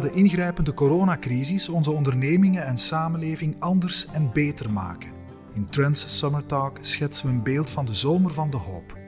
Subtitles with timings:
[0.00, 5.10] de ingrijpende coronacrisis onze ondernemingen en samenleving anders en beter maken.
[5.54, 8.98] In Trends Summer Talk schetsen we een beeld van de zomer van de hoop.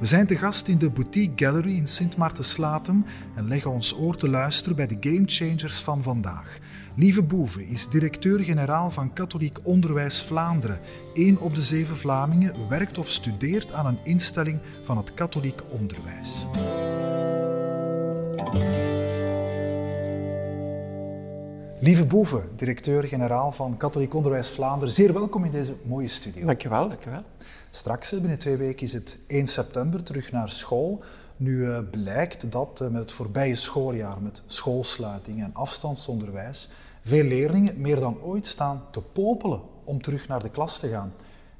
[0.00, 4.16] We zijn te gast in de Boutique Gallery in Sint Maarten-Slatem en leggen ons oor
[4.16, 6.58] te luisteren bij de gamechangers van vandaag.
[6.96, 10.80] Lieve Boeve is directeur-generaal van Katholiek Onderwijs Vlaanderen.
[11.14, 16.46] Eén op de zeven Vlamingen werkt of studeert aan een instelling van het katholiek onderwijs.
[21.82, 26.46] Lieve Boeve, directeur-generaal van Katholiek Onderwijs Vlaanderen, zeer welkom in deze mooie studio.
[26.46, 27.22] Dankjewel, dankjewel.
[27.70, 31.02] Straks, binnen twee weken, is het 1 september terug naar school.
[31.36, 36.70] Nu uh, blijkt dat uh, met het voorbije schooljaar, met schoolsluiting en afstandsonderwijs,
[37.04, 41.12] veel leerlingen meer dan ooit staan te popelen om terug naar de klas te gaan.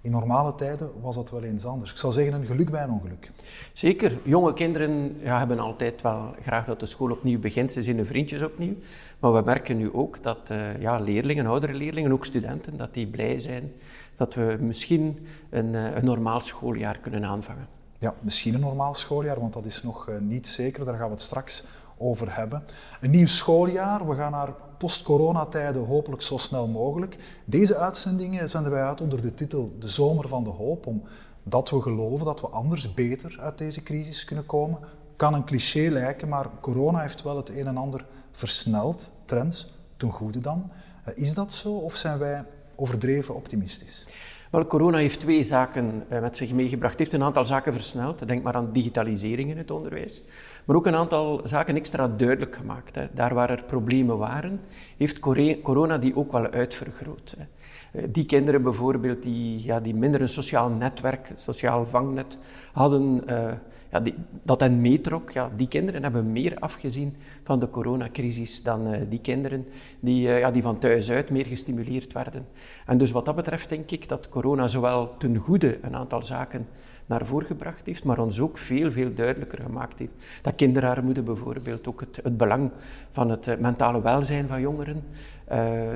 [0.02, 1.90] In normale tijden was dat wel eens anders.
[1.90, 3.30] Ik zou zeggen een geluk bij een ongeluk.
[3.72, 4.18] Zeker.
[4.22, 7.72] Jonge kinderen ja, hebben altijd wel graag dat de school opnieuw begint.
[7.72, 8.74] Ze zien hun vriendjes opnieuw.
[9.18, 13.06] Maar we merken nu ook dat uh, ja, leerlingen, oudere leerlingen, ook studenten, dat die
[13.06, 13.72] blij zijn
[14.16, 17.68] dat we misschien een, uh, een normaal schooljaar kunnen aanvangen.
[17.98, 20.84] Ja, misschien een normaal schooljaar, want dat is nog uh, niet zeker.
[20.84, 21.64] Daar gaan we het straks
[21.98, 22.62] over hebben.
[23.00, 24.08] Een nieuw schooljaar.
[24.08, 27.16] We gaan naar post-coronatijden hopelijk zo snel mogelijk.
[27.44, 31.82] Deze uitzendingen zenden wij uit onder de titel De Zomer van de Hoop, omdat we
[31.82, 34.78] geloven dat we anders beter uit deze crisis kunnen komen.
[35.16, 40.10] Kan een cliché lijken, maar corona heeft wel het een en ander versneld, trends, ten
[40.10, 40.70] goede dan.
[41.08, 42.44] Uh, is dat zo of zijn wij
[42.76, 44.06] overdreven optimistisch?
[44.50, 46.92] Wel, corona heeft twee zaken uh, met zich meegebracht.
[46.92, 48.28] Het heeft een aantal zaken versneld.
[48.28, 50.22] Denk maar aan digitalisering in het onderwijs.
[50.64, 52.94] Maar ook een aantal zaken extra duidelijk gemaakt.
[52.94, 53.06] Hè.
[53.12, 54.60] Daar waar er problemen waren,
[54.96, 55.18] heeft
[55.62, 57.34] corona die ook wel uitvergroot.
[57.38, 57.44] Hè.
[57.92, 62.38] Uh, die kinderen bijvoorbeeld die, ja, die minder een sociaal netwerk, een sociaal vangnet
[62.72, 63.52] hadden, uh,
[63.90, 64.02] ja,
[64.42, 69.20] dat hen meetrok, ja, die kinderen hebben meer afgezien van de coronacrisis dan uh, die
[69.20, 69.66] kinderen
[70.00, 72.46] die, uh, ja, die van thuis uit meer gestimuleerd werden.
[72.86, 76.66] En dus wat dat betreft denk ik dat corona zowel ten goede een aantal zaken
[77.06, 80.12] naar voren gebracht heeft, maar ons ook veel, veel duidelijker gemaakt heeft.
[80.42, 82.70] Dat kinderarmoede bijvoorbeeld, ook het, het belang
[83.10, 85.02] van het uh, mentale welzijn van jongeren,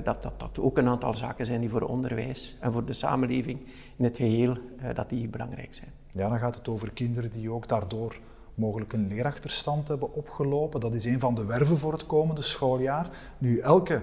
[0.02, 3.58] dat, dat dat ook een aantal zaken zijn die voor onderwijs en voor de samenleving
[3.96, 4.56] in het geheel,
[4.94, 6.03] dat die belangrijk zijn.
[6.14, 8.18] Ja, dan gaat het over kinderen die ook daardoor
[8.54, 10.80] mogelijk een leerachterstand hebben opgelopen.
[10.80, 13.10] Dat is een van de werven voor het komende schooljaar.
[13.38, 14.02] Nu, elke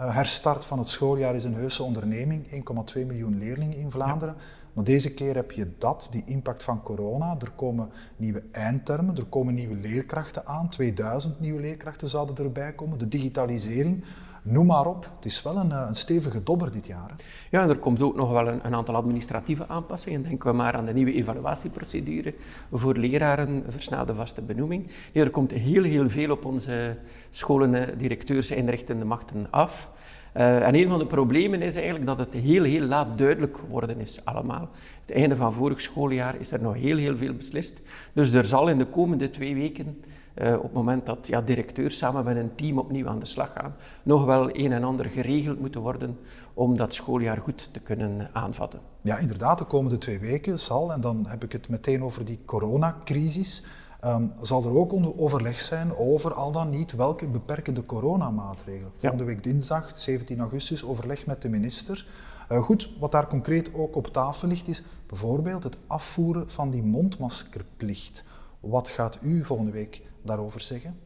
[0.00, 2.50] uh, herstart van het schooljaar is een heuse onderneming.
[2.50, 4.34] 1,2 miljoen leerlingen in Vlaanderen.
[4.38, 4.42] Ja.
[4.72, 7.36] Maar deze keer heb je dat, die impact van corona.
[7.38, 10.68] Er komen nieuwe eindtermen, er komen nieuwe leerkrachten aan.
[10.68, 12.98] 2000 nieuwe leerkrachten zouden erbij komen.
[12.98, 14.04] De digitalisering.
[14.44, 15.10] Noem maar op.
[15.16, 17.08] Het is wel een, een stevige dobber dit jaar.
[17.08, 17.24] Hè?
[17.50, 20.22] Ja, en er komt ook nog wel een, aantal administratieve aanpassingen.
[20.22, 22.34] Denken we maar aan de nieuwe evaluatieprocedure
[22.72, 24.90] voor leraren, versnelde vaste benoeming.
[25.12, 26.96] Ja, er komt heel, heel veel op onze
[27.30, 29.90] scholen, directeurs en rechtende machten af.
[30.36, 34.00] Uh, en een van de problemen is eigenlijk dat het heel, heel laat duidelijk geworden
[34.00, 34.68] is allemaal.
[35.06, 37.82] Het einde van vorig schooljaar is er nog heel, heel veel beslist.
[38.12, 40.02] Dus er zal in de komende twee weken
[40.34, 43.52] uh, op het moment dat ja, directeurs samen met een team opnieuw aan de slag
[43.52, 46.18] gaan, nog wel een en ander geregeld moeten worden
[46.54, 48.80] om dat schooljaar goed te kunnen aanvatten.
[49.00, 52.38] Ja, inderdaad, de komende twee weken zal, en dan heb ik het meteen over die
[52.44, 53.66] coronacrisis,
[54.04, 58.92] um, zal er ook overleg zijn over al dan niet welke beperkende coronamaatregelen.
[58.94, 59.28] Volgende ja.
[59.28, 62.06] week dinsdag, 17 augustus, overleg met de minister.
[62.52, 66.82] Uh, goed, wat daar concreet ook op tafel ligt, is bijvoorbeeld het afvoeren van die
[66.82, 68.24] mondmaskerplicht.
[68.60, 70.96] Wat gaat u volgende week daarover zeggen?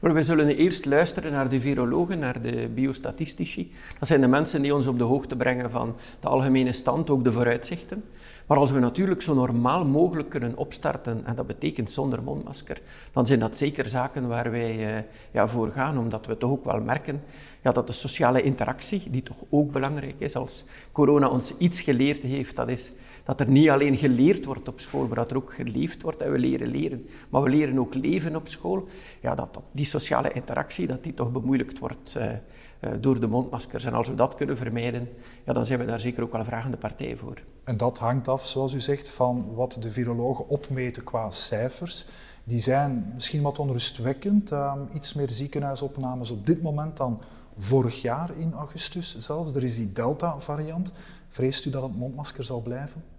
[0.00, 3.72] Wel, wij zullen eerst luisteren naar de virologen, naar de biostatistici.
[3.98, 7.24] Dat zijn de mensen die ons op de hoogte brengen van de algemene stand, ook
[7.24, 8.04] de vooruitzichten.
[8.46, 12.80] Maar als we natuurlijk zo normaal mogelijk kunnen opstarten, en dat betekent zonder mondmasker,
[13.12, 16.64] dan zijn dat zeker zaken waar wij uh, ja, voor gaan, omdat we toch ook
[16.64, 17.22] wel merken
[17.62, 22.22] ja, dat de sociale interactie, die toch ook belangrijk is, als corona ons iets geleerd
[22.22, 22.92] heeft, dat is
[23.28, 26.32] dat er niet alleen geleerd wordt op school, maar dat er ook geleefd wordt en
[26.32, 27.06] we leren leren.
[27.28, 28.88] Maar we leren ook leven op school.
[29.20, 33.84] Ja, dat, die sociale interactie, dat die toch bemoeilijkt wordt uh, uh, door de mondmaskers.
[33.84, 35.08] En als we dat kunnen vermijden,
[35.44, 37.40] ja, dan zijn we daar zeker ook wel vragende partij voor.
[37.64, 42.06] En dat hangt af, zoals u zegt, van wat de virologen opmeten qua cijfers.
[42.44, 44.52] Die zijn misschien wat onrustwekkend.
[44.52, 47.22] Uh, iets meer ziekenhuisopnames op dit moment dan
[47.58, 49.54] vorig jaar in augustus zelfs.
[49.54, 50.92] Er is die Delta-variant.
[51.28, 53.16] Vreest u dat het mondmasker zal blijven?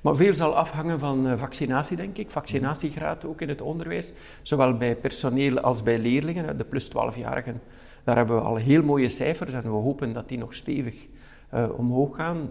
[0.00, 2.30] Maar veel zal afhangen van eh, vaccinatie, denk ik.
[2.30, 4.12] Vaccinatiegraad ook in het onderwijs,
[4.42, 7.60] zowel bij personeel als bij leerlingen, de plus 12-jarigen.
[8.04, 10.94] Daar hebben we al heel mooie cijfers en we hopen dat die nog stevig
[11.76, 12.50] omhoog gaan.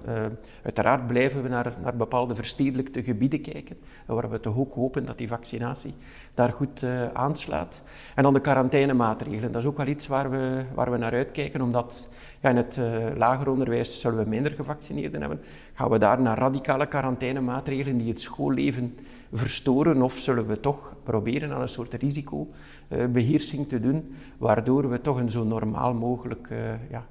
[0.63, 5.17] uiteraard blijven we naar, naar bepaalde verstedelijkte gebieden kijken, waar we toch ook hopen dat
[5.17, 5.93] die vaccinatie
[6.33, 7.81] daar goed aanslaat.
[8.15, 11.61] En dan de quarantainemaatregelen, dat is ook wel iets waar we, waar we naar uitkijken,
[11.61, 12.09] omdat
[12.41, 12.79] ja, in het
[13.17, 15.41] lager onderwijs zullen we minder gevaccineerden hebben.
[15.73, 18.97] Gaan we daar naar radicale quarantainemaatregelen die het schoolleven
[19.31, 25.17] verstoren, of zullen we toch proberen aan een soort risicobeheersing te doen, waardoor we toch
[25.17, 26.57] een zo normaal mogelijk uh,
[26.89, 27.05] ja,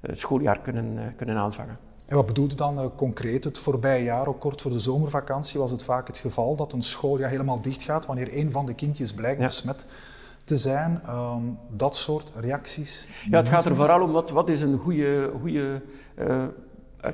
[0.00, 1.78] eh, schooljaar kunnen, kunnen aanvangen.
[2.06, 3.44] En wat bedoelt u dan concreet?
[3.44, 6.82] Het voorbije jaar, ook kort voor de zomervakantie, was het vaak het geval dat een
[6.82, 9.86] schooljaar helemaal dicht gaat wanneer een van de kindjes blijkt besmet
[10.46, 11.00] te zijn.
[11.08, 13.08] Um, dat soort reacties?
[13.30, 15.82] Ja, het gaat er vooral om wat, wat is een goede, goede
[16.14, 16.44] eh,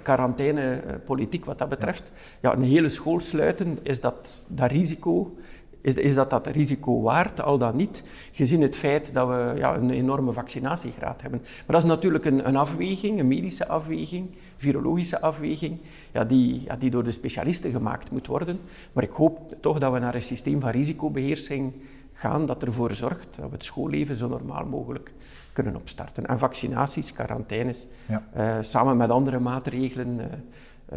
[0.02, 2.12] quarantainepolitiek wat dat betreft.
[2.40, 5.37] Ja, een hele school sluiten, is dat, dat risico
[5.82, 9.76] is, is, dat dat risico waard, al dan niet, gezien het feit dat we ja,
[9.76, 11.40] een enorme vaccinatiegraad hebben.
[11.40, 15.79] Maar dat is natuurlijk een, een afweging, een medische afweging, virologische afweging,
[16.12, 18.61] ja, die, ja, die door de specialisten gemaakt moet worden.
[18.93, 21.73] Maar ik hoop toch dat we naar een systeem van risicobeheersing
[22.22, 25.12] gaan dat ervoor zorgt dat we het schoolleven zo normaal mogelijk
[25.52, 26.26] kunnen opstarten.
[26.26, 28.22] En vaccinaties, quarantaines, ja.
[28.36, 30.24] uh, samen met andere maatregelen uh,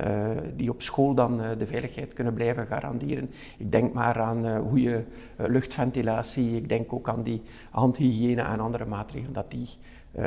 [0.06, 3.32] uh, die op school dan de veiligheid kunnen blijven garanderen.
[3.58, 5.04] Ik denk maar aan goede
[5.38, 7.42] luchtventilatie, ik denk ook aan die
[7.72, 9.70] handhygiëne en andere maatregelen, dat die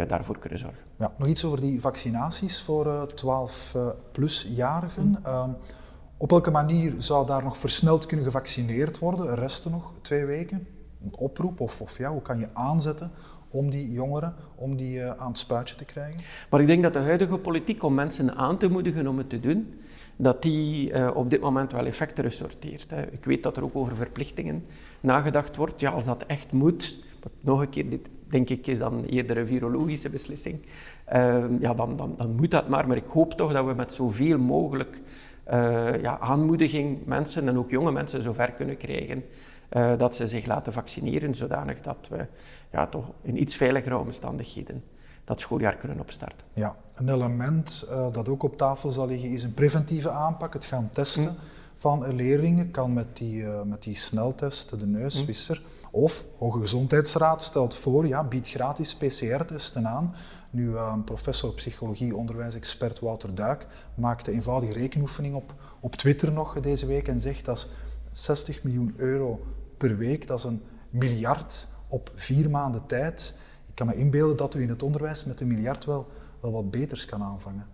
[0.07, 0.83] daarvoor kunnen zorgen.
[0.97, 5.07] Ja, nog iets over die vaccinaties voor 12-plus-jarigen.
[5.07, 5.19] Mm.
[5.23, 5.51] Ehm,
[6.17, 9.35] op welke manier zou daar nog versneld kunnen gevaccineerd worden?
[9.35, 10.67] Resten nog twee weken?
[11.05, 13.11] Een oproep of, of ja, hoe kan je aanzetten
[13.51, 16.21] om die jongeren, om die uh, aan het spuitje te krijgen?
[16.51, 19.41] Maar ik denk dat de huidige politiek om mensen aan te moedigen om het te
[19.41, 19.75] doen,
[20.17, 22.91] dat die uh, op dit moment wel effecten ressorteert.
[22.91, 23.03] Hè.
[23.03, 24.65] Ik weet dat er ook over verplichtingen
[25.01, 25.81] nagedacht wordt.
[25.81, 27.05] Ja, als dat echt moet,
[27.41, 30.59] nog een keer, dit denk ik is dan eerder een virologische beslissing,
[31.13, 32.87] uh, ja, dan, dan, dan moet dat maar.
[32.89, 35.01] Maar ik hoop toch dat we met zoveel mogelijk
[35.53, 39.25] uh, ja, aanmoediging mensen en ook jonge mensen zover kunnen krijgen
[39.71, 42.27] uh, dat ze zich laten vaccineren, zodanig dat we
[42.73, 44.83] ja, toch in iets veiligere omstandigheden
[45.29, 46.47] dat schooljaar kunnen opstarten.
[46.53, 50.53] Ja, een element uh, dat ook op tafel zal liggen is een preventieve aanpak.
[50.53, 51.37] Het gaan testen mm.
[51.77, 55.61] van leerlingen kan met die, uh, met die sneltest, de neuswisser.
[55.61, 55.89] Mm.
[55.91, 60.15] Of Hoge Gezondheidsraad stelt voor, ja, biedt gratis PCR-testen aan.
[60.51, 66.61] Nu, uh, professor psychologie, onderwijsexpert Wouter Duik maakte een eenvoudige rekenoefening op, op Twitter nog
[66.61, 67.69] deze week en zegt dat
[68.13, 69.41] 60 miljoen euro
[69.79, 73.39] per week, dat is een miljard op vier maanden tijd.
[73.69, 76.07] Ik kan me inbeelden dat u in het onderwijs met een miljard wel,
[76.41, 77.67] wel wat beters kan aanvangen.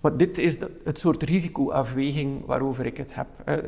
[0.00, 3.26] Maar dit is het soort risicoafweging waarover ik het heb.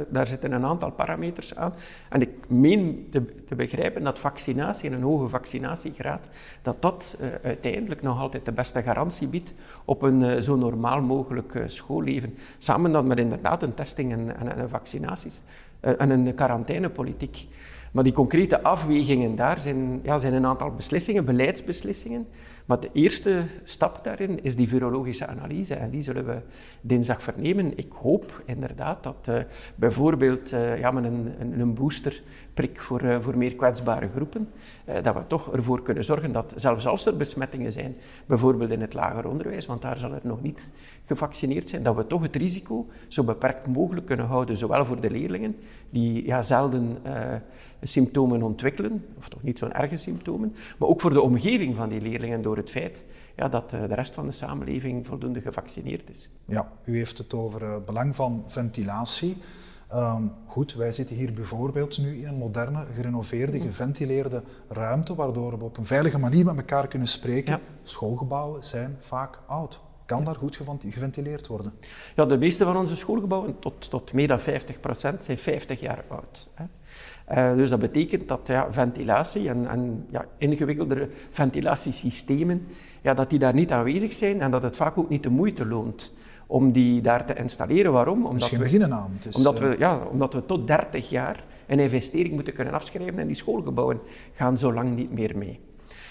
[0.09, 1.73] Daar zitten een aantal parameters aan.
[2.09, 6.29] En ik meen te, te begrijpen dat vaccinatie en een hoge vaccinatiegraad,
[6.63, 9.53] dat dat uh, uiteindelijk nog altijd de beste garantie biedt
[9.85, 12.35] op een uh, zo normaal mogelijk uh, schoolleven.
[12.59, 15.41] Samen dan met inderdaad een testing en, en, en vaccinaties
[15.81, 17.47] en een quarantainepolitiek.
[17.93, 22.27] Maar die concrete afwegingen daar zijn, ja, zijn een aantal beslissingen, beleidsbeslissingen.
[22.67, 26.37] Maar de eerste stap daarin is die virologische analyse en die zullen we
[26.81, 27.79] dinsdag vernemen.
[27.79, 29.39] Ik hoop inderdaad dat uh,
[29.75, 32.23] bijvoorbeeld uh, ja, met een, een, een booster
[32.55, 34.49] prik voor, uh, voor meer kwetsbare groepen,
[35.03, 37.97] dat we toch ervoor kunnen zorgen dat, zelfs als er besmettingen zijn,
[38.27, 40.71] bijvoorbeeld in het lager onderwijs, want daar zal er nog niet
[41.05, 45.11] gevaccineerd zijn, dat we toch het risico zo beperkt mogelijk kunnen houden, zowel voor de
[45.11, 45.57] leerlingen,
[45.91, 46.99] die ja, zelden
[47.83, 52.01] symptomen ontwikkelen, of toch niet zo'n erge symptomen, maar ook voor de omgeving van die
[52.01, 56.31] leerlingen door het feit ja, dat de rest van de samenleving voldoende gevaccineerd is.
[56.47, 59.37] Ja, u heeft het over het belang van ventilatie.
[59.95, 65.65] Um, goed, wij zitten hier bijvoorbeeld nu in een moderne, gerenoveerde, geventileerde ruimte, waardoor we
[65.65, 67.61] op een veilige manier met elkaar kunnen spreken.
[67.83, 69.81] Schoolgebouwen zijn vaak oud.
[70.07, 70.59] Kan daar goed
[70.89, 71.73] geventileerd worden?
[72.17, 76.05] Ja, de meeste van onze schoolgebouwen, tot, tot meer dan 50 procent, zijn 50 jaar
[76.09, 76.49] oud.
[76.55, 76.65] Hè.
[77.33, 82.67] Uh, dus dat betekent dat ja, ventilatie en, en ja, ingewikkeldere ventilatiesystemen,
[83.03, 85.67] ja, dat die daar niet aanwezig zijn en dat het vaak ook niet de moeite
[85.67, 86.15] loont
[86.47, 87.93] om die daar te installeren.
[87.93, 88.27] Waarom?
[88.27, 89.19] Omdat we, beginnen aan.
[89.33, 93.37] omdat, we, ja, omdat we tot 30 jaar een investering moeten kunnen afschrijven en die
[93.37, 94.01] schoolgebouwen
[94.33, 95.61] gaan zo lang niet meer mee.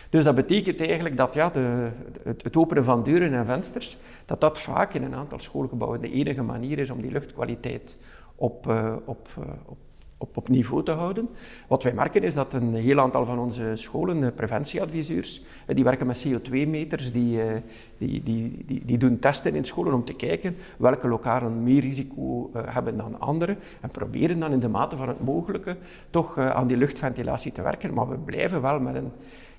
[0.09, 1.89] Dus dat betekent eigenlijk dat ja, de,
[2.23, 6.11] het, het, openen van deuren en vensters, dat dat vaak in een aantal schoolgebouwen de
[6.11, 7.99] enige manier is om die luchtkwaliteit
[8.35, 9.77] op, uh, op, uh, op
[10.17, 11.29] op, op niveau te houden.
[11.67, 16.27] Wat wij merken is dat een heel aantal van onze scholen, preventieadviseurs, die werken met
[16.27, 17.61] CO2-meters, die, eh,
[17.97, 22.49] die, die, die, die, doen testen in scholen om te kijken welke lokalen meer risico
[22.53, 25.77] eh, hebben dan andere en proberen dan in de mate van het mogelijke
[26.09, 27.93] toch eh, aan die luchtventilatie te werken.
[27.93, 29.11] Maar we blijven wel met een,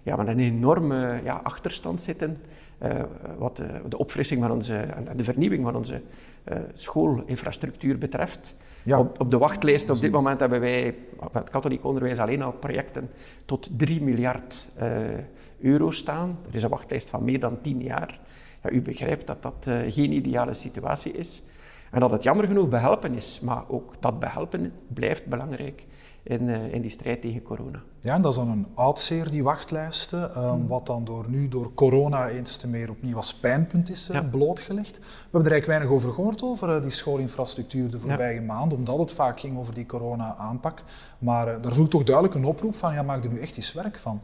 [0.02, 2.38] ja, met een enorme ja, achterstand zitten
[3.38, 6.00] wat de, de, opfrissing van onze, en de vernieuwing van onze
[6.74, 8.56] schoolinfrastructuur betreft.
[8.86, 8.98] Ja.
[8.98, 10.94] Op, op, de wachtlijst op dit moment hebben wij,
[11.32, 13.10] het katholiek onderwijs alleen al projecten
[13.44, 14.72] tot 3 miljard
[15.60, 16.38] euro staan.
[16.48, 18.20] Er is een wachtlijst van meer dan 10 jaar.
[18.62, 21.42] Ja, u begrijpt dat dat geen ideale situatie is.
[21.90, 25.86] En dat het jammer genoeg behelpen is, maar ook dat behelpen blijft belangrijk
[26.26, 27.82] in, uh, in die strijd tegen corona.
[28.00, 31.74] Ja, en dat is dan een oudseer, die wachtlijsten, um, wat dan door, nu door
[31.74, 34.98] corona eens te meer opnieuw als pijnpunt is uh, blootgelegd.
[34.98, 38.46] We hebben er eigenlijk weinig over gehoord, over uh, die schoolinfrastructuur de voorbije ja.
[38.46, 40.82] maanden, omdat het vaak ging over die corona-aanpak.
[41.18, 43.72] Maar daar voel ik toch duidelijk een oproep van, ja, maak er nu echt iets
[43.72, 44.20] werk van.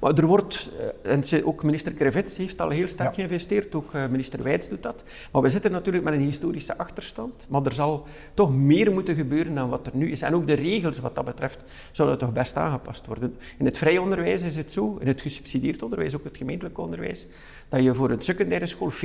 [0.00, 0.70] Maar er wordt,
[1.02, 3.14] en ook minister Krevets heeft al heel sterk ja.
[3.14, 5.02] geïnvesteerd, ook minister Wijts doet dat.
[5.32, 9.54] Maar we zitten natuurlijk met een historische achterstand, maar er zal toch meer moeten gebeuren
[9.54, 10.22] dan wat er nu is.
[10.22, 11.45] En ook de regels wat dat betreft
[11.92, 13.36] zullen toch best aangepast worden.
[13.58, 17.26] In het vrij onderwijs is het zo, in het gesubsidieerd onderwijs, ook het gemeentelijk onderwijs,
[17.68, 18.96] dat je voor een secundaire school 40%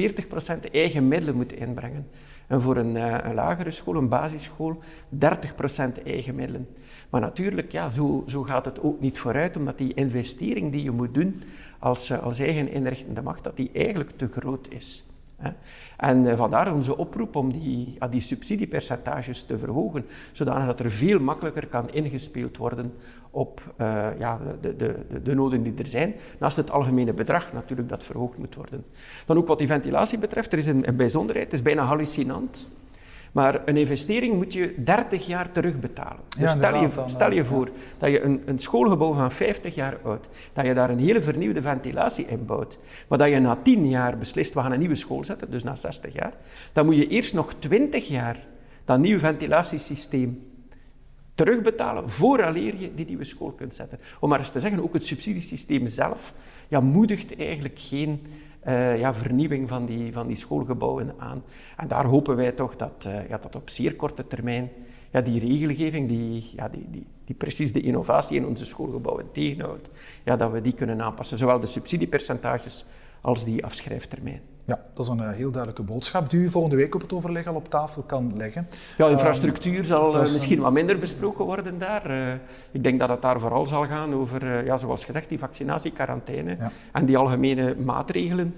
[0.71, 2.07] eigen middelen moet inbrengen.
[2.48, 4.79] En voor een, een, lagere school, een basisschool,
[5.13, 5.17] 30%
[6.05, 6.67] eigen middelen.
[7.10, 10.91] Maar natuurlijk, ja, zo, zo, gaat het ook niet vooruit, omdat die investering die je
[10.91, 11.43] moet doen
[11.79, 15.11] als, uh, als eigen inrichtende macht, dat die eigenlijk te groot is.
[15.98, 21.67] En eh, vandaar onze oproep om die, die subsidiepercentages te verhogen, zodat er veel makkelijker
[21.67, 22.93] kan ingespeeld worden
[23.29, 27.53] op uh, ja, de, de, de, de, noden die er zijn, naast het algemene bedrag
[27.53, 28.83] natuurlijk dat verhoogd moet worden.
[29.25, 32.74] Dan ook wat die ventilatie betreft, er is een bijzonderheid, het is bijna hallucinant.
[33.32, 36.20] Maar een investering moet je 30 jaar terugbetalen.
[36.40, 40.30] Dus stel, je, stel je voor dat je een, een, schoolgebouw van 50 jaar oud,
[40.54, 44.18] dat je daar een hele vernieuwde ventilatie in bouwt, maar dat je na 10 jaar
[44.18, 46.34] beslist, we gaan een nieuwe school zetten, dus na 60 jaar,
[46.74, 48.40] dan moet je eerst nog 20 jaar
[48.86, 50.50] dat nieuwe ventilatiesysteem
[51.36, 54.00] terugbetalen vooraleer je die nieuwe school kunt zetten.
[54.20, 56.34] Om maar eens te zeggen, ook het subsidiesysteem zelf
[56.68, 58.22] ja, moedigt eigenlijk geen
[58.68, 61.44] uh, ja, vernieuwing van die, van die schoolgebouwen aan.
[61.77, 64.70] En daar hopen wij toch dat, uh, ja, dat op zeer korte termijn
[65.12, 69.91] ja, die regelgeving, die, ja, die, die, die precies de innovatie in onze schoolgebouwen tegenhoudt,
[70.24, 71.38] ja, dat we die kunnen aanpassen.
[71.38, 72.86] Zowel de subsidiepercentages
[73.22, 74.41] als die afschrijftermijn.
[74.72, 77.48] Ja, dat is een uh, heel duidelijke boodschap die u volgende week op het overleg
[77.48, 78.68] al op tafel kan leggen.
[78.98, 82.12] Ja, infrastructuur um, zal misschien wat minder besproken worden daar.
[82.12, 82.34] Uh,
[82.72, 85.92] ik denk dat het daar vooral zal gaan over, uh, ja, zoals gezegd, die vaccinatie,
[85.92, 86.72] quarantaine ja.
[86.92, 88.56] en die algemene maatregelen,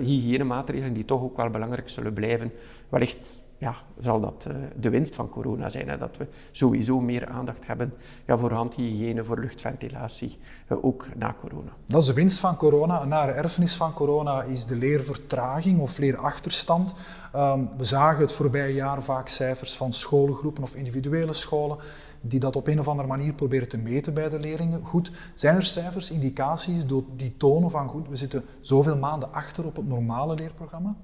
[0.00, 2.52] hygiënemaatregelen, die toch ook wel belangrijk zullen blijven.
[2.88, 5.88] Wellicht ja, zal dat uh, de winst van corona zijn.
[5.88, 5.98] Hè?
[5.98, 7.94] Dat we sowieso meer aandacht hebben
[8.26, 11.70] ja, voor handhygiëne, voor luchtventilatie, uh, ook na corona.
[11.86, 13.02] Dat is de winst van corona.
[13.02, 16.94] Een nare erfenis van corona is de leervertraging of leerachterstand.
[17.34, 21.78] Um, we zagen het voorbije jaar vaak cijfers van scholengroepen of individuele scholen
[22.20, 24.84] die dat op een of andere manier proberen te meten bij de leerlingen.
[24.84, 26.84] Goed, zijn er cijfers, indicaties
[27.16, 30.94] die tonen van goed, we zitten zoveel maanden achter op het normale leerprogramma?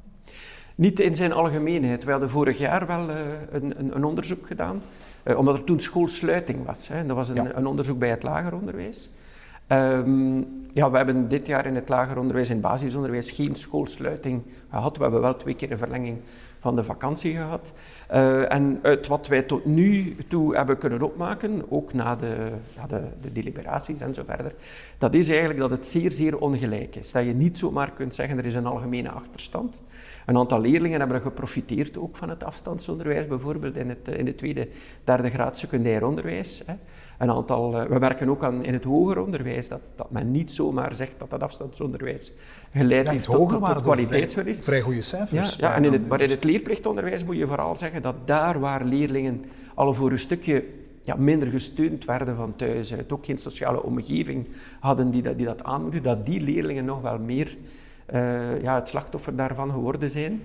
[0.74, 2.04] Niet in zijn algemeenheid.
[2.04, 3.16] We hadden vorig jaar wel uh,
[3.50, 4.82] een, een, een, onderzoek gedaan,
[5.24, 6.88] uh, omdat er toen schoolsluiting was.
[6.88, 7.06] Hè.
[7.06, 7.50] Dat was een, ja.
[7.54, 9.10] een onderzoek bij het lager onderwijs.
[9.68, 14.42] Um, ja, we hebben dit jaar in het lager onderwijs, in het basisonderwijs, geen schoolsluiting
[14.70, 14.96] gehad.
[14.96, 16.18] We hebben wel twee keer een verlenging
[16.58, 17.72] van de vakantie gehad.
[18.12, 22.86] Uh, en uit wat wij tot nu toe hebben kunnen opmaken, ook na de, ja,
[22.86, 24.54] de, de, deliberaties en zo verder,
[24.98, 27.12] dat is eigenlijk dat het zeer, zeer ongelijk is.
[27.12, 29.82] Dat je niet zomaar kunt zeggen, er is een algemene achterstand.
[30.26, 34.68] Een aantal leerlingen hebben geprofiteerd ook van het afstandsonderwijs, bijvoorbeeld in het, in de tweede,
[35.04, 36.62] derde graad secundair onderwijs.
[36.66, 36.74] Hè.
[37.18, 40.52] Een aantal, uh, we merken ook aan in het hoger onderwijs dat, dat men niet
[40.52, 42.32] zomaar zegt dat dat afstandsonderwijs
[42.72, 44.54] geleid ja, heeft tot, tot, tot kwaliteitsverlies.
[44.54, 45.56] Vrij, vrij goede cijfers.
[45.56, 48.60] Ja, ja en in het, maar in het leerplichtonderwijs moet je vooral zeggen dat daar
[48.60, 50.64] waar leerlingen al voor een stukje
[51.02, 54.48] ja, minder gesteund werden van thuis uit, ook geen sociale omgeving
[54.80, 57.56] hadden die dat, die dat aanmoedigde, dat die leerlingen nog wel meer
[58.14, 60.42] uh, ja, het slachtoffer daarvan geworden zijn.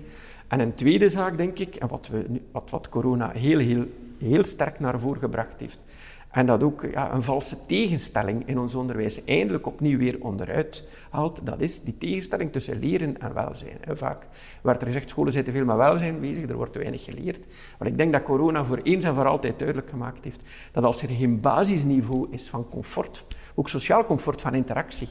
[0.48, 3.84] En een tweede zaak, denk ik, en wat, we, wat, wat corona heel, heel,
[4.18, 5.84] heel sterk naar voren gebracht heeft,
[6.30, 11.46] en dat ook ja, een valse tegenstelling in ons onderwijs eindelijk opnieuw weer onderuit haalt,
[11.46, 13.78] dat is die tegenstelling tussen leren en welzijn.
[13.88, 14.26] Vaak
[14.62, 17.46] werd er gezegd, scholen zijn te veel met welzijn bezig, er wordt te weinig geleerd.
[17.78, 21.02] Maar ik denk dat corona voor eens en voor altijd duidelijk gemaakt heeft dat als
[21.02, 23.24] er geen basisniveau is van comfort,
[23.54, 25.08] ook sociaal comfort van interactie,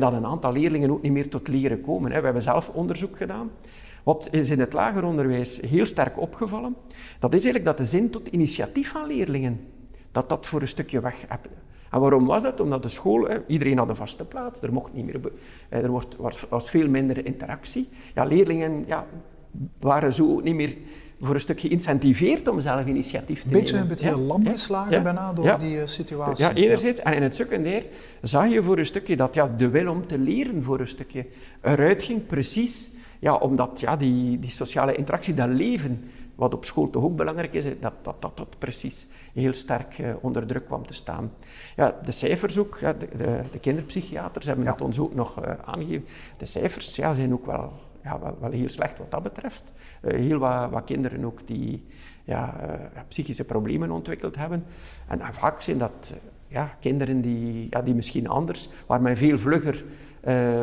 [0.00, 2.10] dat een aantal leerlingen ook niet meer tot leren komen.
[2.10, 3.50] We hebben zelf onderzoek gedaan.
[4.02, 6.76] Wat is in het lager onderwijs heel sterk opgevallen,
[7.18, 9.60] dat is eigenlijk dat de zin tot initiatief van leerlingen,
[10.12, 11.48] dat dat voor een stukje weg hebt.
[11.90, 12.60] En waarom was dat?
[12.60, 15.20] Omdat de school, iedereen had een vaste plaats, er, mocht niet meer,
[15.68, 15.90] er
[16.48, 17.88] was veel minder interactie.
[18.14, 19.06] Ja, leerlingen ja,
[19.80, 20.76] waren zo niet meer
[21.22, 23.90] voor een stuk geïncentiveerd om zelf initiatief te beetje, nemen.
[23.90, 26.44] Een beetje lam geslagen bijna door die uh, situatie.
[26.44, 27.00] Ja, enerzijds.
[27.00, 27.84] En in het secundair
[28.22, 31.26] zag je voor een stukje dat ja, de wil om te leren voor een stukje
[31.60, 36.90] eruit ging, precies ja, omdat ja, die, die sociale interactie, dat leven, wat op school
[36.90, 40.86] toch ook belangrijk is, dat dat, dat, dat precies heel sterk uh, onder druk kwam
[40.86, 41.32] te staan.
[41.76, 45.52] Ja, de cijfers ook, ja, de, de, de kinderpsychiaters hebben het ons ook nog uh,
[45.64, 46.04] aangegeven.
[46.38, 47.72] De cijfers ja, zijn ook wel
[48.02, 49.74] ja, wel, heel slecht wat dat betreft.
[50.02, 51.84] Uh, heel wat, wat, kinderen ook die
[52.24, 54.64] ja, uh, psychische problemen ontwikkeld hebben.
[55.06, 56.18] En, vaak zijn dat uh,
[56.48, 59.84] ja, kinderen die, ja, die misschien anders, waar men veel vlugger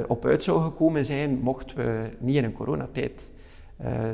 [0.08, 3.34] op uit zou gekomen zijn, mochten we niet in een coronatijd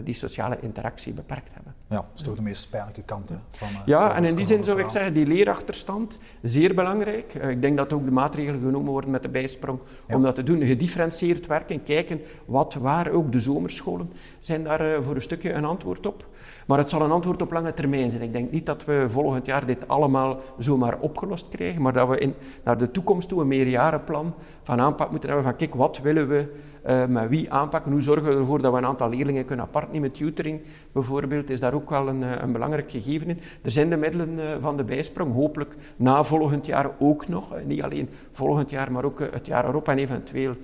[0.04, 1.74] die sociale interactie beperkt hebben.
[1.90, 4.64] Ja, dat is toch de meest pijnlijke kant van uh, Ja, en in die zin
[4.64, 7.34] zou ik zeggen, die leerachterstand, zeer belangrijk.
[7.34, 10.16] Uh, ik denk dat ook de maatregelen genomen worden met de bijsprong ja.
[10.16, 10.62] om dat te doen.
[10.62, 16.06] Gedifferentieerd werken, kijken wat, waar, ook de zomerscholen zijn daar voor een stukje een antwoord
[16.06, 16.26] op.
[16.66, 18.24] Maar het zal een antwoord op lange termijn zijn.
[18.24, 22.18] Ik denk niet dat we volgend jaar dit allemaal zomaar opgelost krijgen, maar dat we
[22.18, 26.28] in, naar de toekomst toe een meerjarenplan van aanpak moeten hebben van kijk, wat willen
[26.28, 26.54] we
[26.88, 29.92] uh, met wie aanpakken, hoe zorgen we ervoor dat we een aantal leerlingen kunnen apart
[29.92, 30.12] nemen.
[30.12, 30.62] Tutoring
[30.92, 33.40] bijvoorbeeld is daar ook wel een, een belangrijk gegeven in.
[33.62, 37.56] Er zijn de middelen uh, van de bijsprong, hopelijk na volgend jaar ook nog.
[37.66, 40.56] Niet alleen volgend jaar, maar ook het jaar erop en eventueel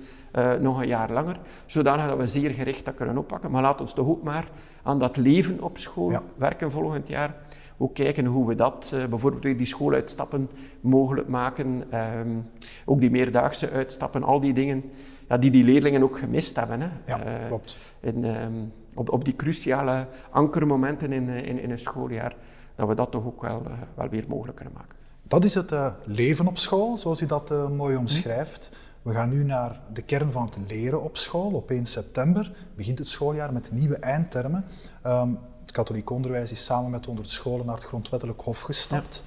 [0.60, 1.36] nog een jaar langer.
[1.66, 3.50] Zodanig dat we zeer gericht dat kunnen oppakken.
[3.50, 4.48] Maar laat ons toch ook maar
[4.82, 6.22] aan dat leven op school ja.
[6.36, 7.34] werken volgend jaar.
[7.78, 10.50] Ook kijken hoe we dat, uh, bijvoorbeeld weer die schooluitstappen
[10.80, 11.84] mogelijk maken.
[12.18, 12.50] Um,
[12.84, 14.84] ook die meerdaagse uitstappen, al die dingen
[15.32, 16.80] ja, die die leerlingen ook gemist hebben.
[16.80, 16.88] Hè.
[17.06, 17.76] Ja, uh, klopt.
[18.00, 22.36] In, um, op, op die cruciale ankermomenten in, in, in een schooljaar,
[22.74, 24.96] dat we dat toch ook wel, uh, wel weer mogelijk kunnen maken.
[25.22, 25.74] Dat is het
[26.04, 28.70] leven op school, zoals u dat mooi omschrijft.
[29.02, 31.50] We gaan nu naar de kern van het leren op school.
[31.50, 34.64] Op 1 september begint het schooljaar met nieuwe eindtermen.
[35.06, 39.24] Um, het katholiek onderwijs is samen met 100 scholen naar het grondwettelijk hof gestapt.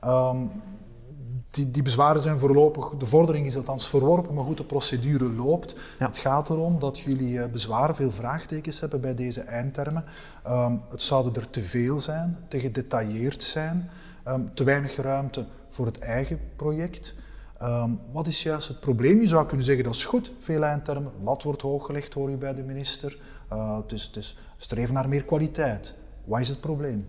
[0.00, 0.28] Ja.
[0.28, 0.50] Um,
[1.58, 5.76] die, die, bezwaren zijn voorlopig, de vordering is althans verworpen, maar goed, de procedure loopt.
[5.98, 6.06] Ja.
[6.06, 10.04] Het gaat erom dat jullie uh, bezwaren, veel vraagtekens hebben bij deze eindtermen.
[10.46, 13.90] Um, het zouden er te veel zijn, te gedetailleerd zijn,
[14.54, 17.14] te weinig ruimte voor het eigen project.
[17.62, 19.20] Um, wat is juist het probleem?
[19.20, 22.54] Je zou kunnen zeggen dat is goed, veel eindtermen, lat wordt hooggelegd hoor u bij
[22.54, 23.18] de minister.
[23.52, 25.94] Uh, dus, dus streven naar meer kwaliteit.
[26.24, 27.08] Wat is het probleem?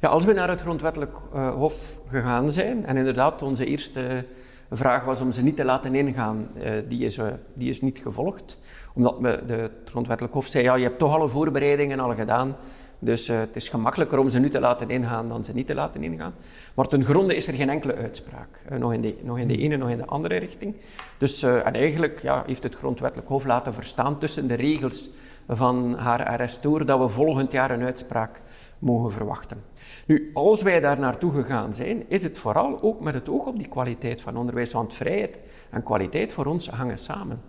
[0.00, 4.24] Ja, als we naar het grondwettelijk uh, hof gegaan zijn, en inderdaad onze eerste
[4.70, 7.18] vraag was om ze niet te laten ingaan, uh, die, is,
[7.54, 8.60] die is niet gevolgd.
[8.94, 12.56] Omdat de, het grondwettelijk hof zei, ja, je hebt toch alle voorbereidingen al gedaan,
[12.98, 16.02] dus het is gemakkelijker om ze nu te laten ingaan dan ze niet te laten
[16.02, 16.34] ingaan.
[16.74, 18.62] Maar ten gronde is er geen enkele uitspraak.
[18.78, 20.74] Nog, in de, nog in de ene, nog in de andere richting.
[21.18, 25.10] Dus, en eigenlijk ja, heeft het grondwettelijk hof laten verstaan tussen de regels
[25.48, 28.40] van haar arrestoor dat we volgend jaar een uitspraak
[28.82, 29.62] mogen verwachten.
[30.06, 33.56] Nu, als wij daar naartoe gegaan zijn, is het vooral ook met het oog op
[33.56, 35.40] die kwaliteit van onderwijs, want vrijheid
[35.70, 37.40] en kwaliteit voor ons hangen samen.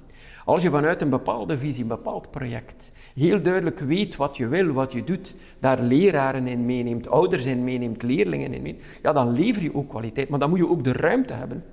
[0.45, 4.71] Als je vanuit een bepaalde visie, een bepaald project, heel duidelijk weet wat je wil,
[4.71, 9.31] wat je doet, daar leraren in meeneemt, ouders in meeneemt, leerlingen in meeneemt, ja, dan
[9.31, 10.29] lever je ook kwaliteit.
[10.29, 11.63] Maar dan moet je ook de ruimte hebben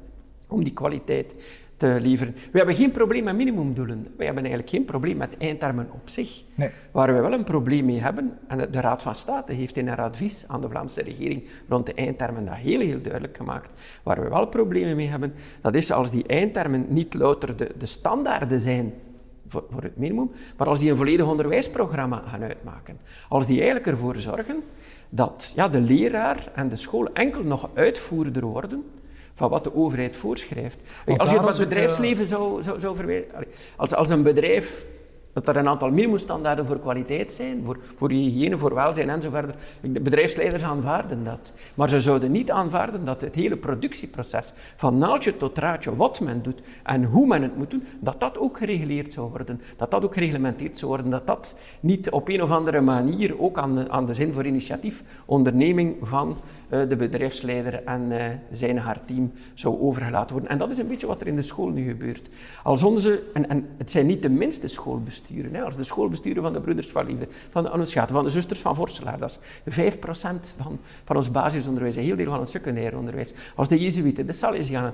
[0.49, 2.35] om die kwaliteit te leveren.
[2.53, 4.07] We hebben geen probleem met minimumdoelen.
[4.17, 6.43] We hebben eigenlijk geen probleem met eindtermen op zich.
[6.55, 6.71] Nee.
[6.91, 10.01] Waar we wel een probleem mee hebben, en de Raad van State heeft in haar
[10.01, 13.71] advies aan de Vlaamse regering rond de eindtermen dat heel, heel duidelijk gemaakt.
[14.03, 17.87] Waar we wel problemen mee hebben, dat is als die eindtermen niet louter de, de
[17.87, 18.93] standaarden zijn
[19.47, 22.99] voor, voor het minimum, maar als die een volledig onderwijsprogramma gaan uitmaken.
[23.29, 24.63] Als die eigenlijk ervoor zorgen
[25.09, 28.85] dat ja, de leraar en de school enkel nog uitvoerder worden
[29.41, 30.81] van wat de overheid voorschrijft.
[31.07, 33.29] Want als je het ook, bedrijfsleven zou, zou, zou verwijzen...
[33.77, 34.87] Als, als een bedrijf
[35.33, 39.55] dat er een aantal minimumstandaarden voor kwaliteit zijn, voor, voor hygiëne, voor welzijn enzovoort.
[39.81, 41.55] De bedrijfsleiders aanvaarden dat.
[41.75, 46.43] Maar ze zouden niet aanvaarden dat het hele productieproces, van naaldje tot draadje, wat men
[46.43, 49.61] doet en hoe men het moet doen, dat dat ook gereguleerd zou worden.
[49.77, 51.11] Dat dat ook gereglementeerd zou worden.
[51.11, 54.47] Dat dat niet op een of andere manier ook aan de, aan de zin voor
[54.47, 56.37] initiatief, onderneming van
[56.71, 60.51] de bedrijfsleider en uh, zijn haar team zou overgelaten worden.
[60.51, 62.29] En dat is een beetje wat er in de school nu gebeurt.
[62.63, 66.53] Als onze, en, en het zijn niet de minste schoolbesturen, Hè, als de schoolbesturen van
[66.53, 69.97] de Broeders van Liefde, van de Annunciaten, van de Zusters van Vorselaar, dat is 5%
[70.63, 73.35] van, van ons basisonderwijs, een heel deel van het secundair onderwijs.
[73.55, 74.93] Als de Jezuïeten, de Salesianen,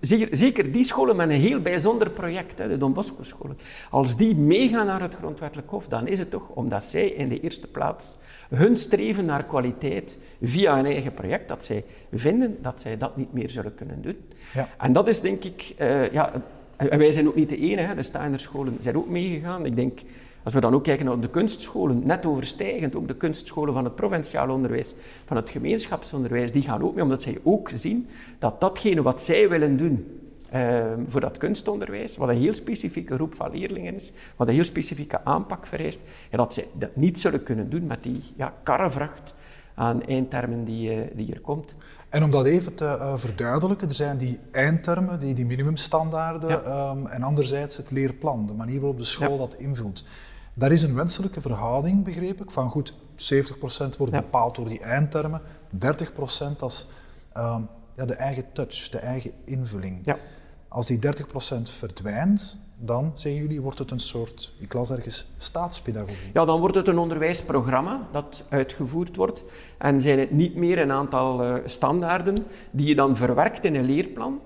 [0.00, 3.58] zeker, zeker, die scholen met een heel bijzonder project, hè, de Don Bosco scholen,
[3.90, 7.40] als die meegaan naar het grondwettelijk hof, dan is het toch omdat zij in de
[7.40, 8.16] eerste plaats
[8.48, 13.32] hun streven naar kwaliteit via een eigen project, dat zij vinden dat zij dat niet
[13.32, 14.16] meer zullen kunnen doen.
[14.54, 14.68] Ja.
[14.78, 16.32] En dat is denk ik, uh, ja,
[16.76, 19.66] en wij zijn ook niet de enige, de Steiner scholen zijn ook meegegaan.
[19.66, 20.00] Ik denk,
[20.42, 23.94] Als we dan ook kijken naar de kunstscholen, net overstijgend, ook de kunstscholen van het
[23.94, 24.94] provinciaal onderwijs,
[25.26, 28.06] van het gemeenschapsonderwijs, die gaan ook mee, omdat zij ook zien
[28.38, 30.06] dat datgene wat zij willen doen,
[30.50, 34.64] Ehm, voor dat kunstonderwijs, wat een heel specifieke groep van leerlingen is, wat een heel
[34.64, 36.00] specifieke aanpak vereist,
[36.30, 39.34] en dat ze dat niet zullen kunnen doen met die ja, karrevracht
[39.78, 41.74] aan eindtermen die, uh, die er komt.
[42.08, 47.06] En om dat even te uh, verduidelijken, er zijn die eindtermen, die, die minimumstandaarden, ehm,
[47.06, 50.06] en anderzijds het leerplan, de manier waarop de school dat invult.
[50.54, 55.40] Daar is een wenselijke verhouding, begreep ik, van goed, 70% wordt bepaald door die eindtermen,
[55.74, 56.90] 30% als
[57.36, 60.00] um, ja, de eigen touch, de eigen invulling.
[60.04, 60.16] Ja.
[60.68, 61.00] Als die 30%
[61.62, 66.30] verdwijnt, dan, zeggen jullie, wordt het een soort, ik las ergens, staatspedagogie.
[66.32, 69.44] Ja, dan wordt het een onderwijsprogramma dat uitgevoerd wordt.
[69.78, 72.36] En zijn het niet meer een aantal uh, standaarden
[72.70, 74.40] die je dan verwerkt in een leerplan,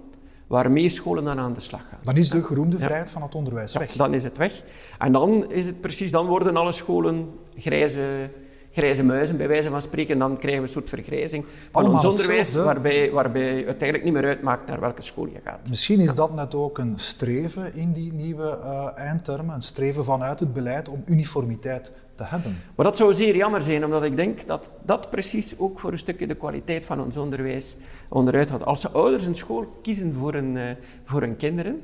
[0.46, 1.98] waarmee scholen dan aan de slag gaan.
[2.02, 3.92] Dan is de geroemde vrijheid van het onderwijs weg.
[3.92, 4.62] dan is het weg.
[4.98, 8.30] En dan is het precies, dan worden alle scholen grijze
[8.72, 12.54] grijze muizen, bij wijze van spreken, dan krijgen we een soort vergrijzing van ons onderwijs,
[12.54, 15.68] waarbij, waarbij het eigenlijk niet meer uitmaakt naar welke school je gaat.
[15.68, 20.40] Misschien is dat net ook een streven in die nieuwe uh, eindtermen, een streven vanuit
[20.40, 22.56] het beleid om uniformiteit te hebben.
[22.74, 25.98] Maar dat zou zeer jammer zijn, omdat ik denk dat dat precies ook voor een
[25.98, 27.76] stukje de kwaliteit van ons onderwijs
[28.08, 28.64] onderuit gaat.
[28.64, 30.70] Als ouders een school kiezen voor hun, uh,
[31.04, 31.82] voor hun kinderen,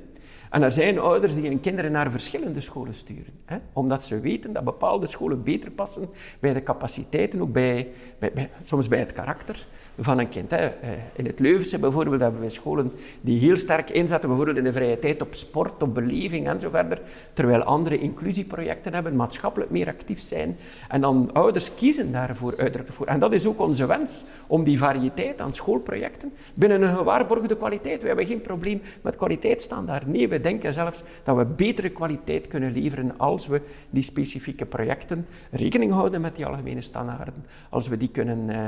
[0.50, 4.52] en er zijn ouders die hun kinderen naar verschillende scholen sturen, hè, omdat ze weten
[4.52, 6.08] dat bepaalde scholen beter passen
[6.40, 9.66] bij de capaciteiten, ook bij, bij, soms bij het karakter
[10.00, 10.50] van een kind.
[10.50, 10.56] Hè.
[10.56, 14.72] Eh, in het Leuvense bijvoorbeeld hebben we scholen die heel sterk inzetten, bijvoorbeeld in de
[14.72, 17.00] vrije tijd op sport, op beleving en verder,
[17.32, 20.56] terwijl andere inclusieprojecten hebben, maatschappelijk meer actief zijn.
[20.88, 23.06] En dan ouders kiezen daarvoor uitdrukkelijk voor.
[23.06, 28.00] En dat is ook onze wens, om die variëteit aan schoolprojecten binnen een gewaarborgde kwaliteit.
[28.00, 30.06] We hebben geen probleem met kwaliteitsstandaard.
[30.06, 35.26] Nee, we denken zelfs dat we betere kwaliteit kunnen leveren als we die specifieke projecten
[35.50, 38.66] rekening houden met die algemene standaarden, als we die kunnen, uh,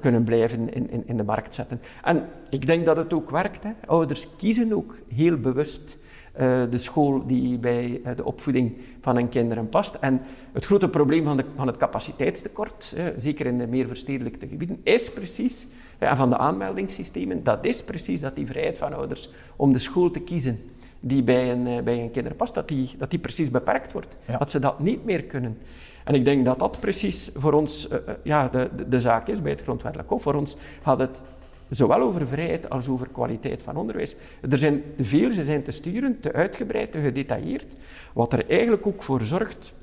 [0.00, 1.80] kunnen blijven in, in, in de markt zetten.
[2.02, 3.64] En ik denk dat het ook werkt.
[3.64, 3.70] Hè.
[3.86, 6.04] Ouders kiezen ook heel bewust
[6.40, 9.94] uh, de school die bij uh, de opvoeding van hun kinderen past.
[9.94, 10.20] En
[10.52, 14.80] het grote probleem van, de, van het capaciteitstekort, uh, zeker in de meer verstedelijkte gebieden,
[14.82, 15.66] is precies,
[15.98, 20.10] en van de aanmeldingssystemen, dat is precies dat die vrijheid van ouders om de school
[20.10, 20.58] te kiezen
[21.00, 24.16] die bij een, bij een kinderen past, dat die, dat die precies beperkt wordt.
[24.26, 24.38] Ja.
[24.38, 25.58] Dat ze dat niet meer kunnen.
[26.06, 29.52] En ik denk dat dat precies voor ons uh, ja, de, de, zaak is bij
[29.52, 30.22] het Grondwettelijk Hof.
[30.22, 31.22] Voor ons gaat het
[31.68, 34.16] zowel over vrijheid als over kwaliteit van onderwijs.
[34.50, 37.76] Er zijn te veel, ze zijn te sturen, te uitgebreid, te gedetailleerd,
[38.12, 39.74] wat er eigenlijk ook voor zorgt...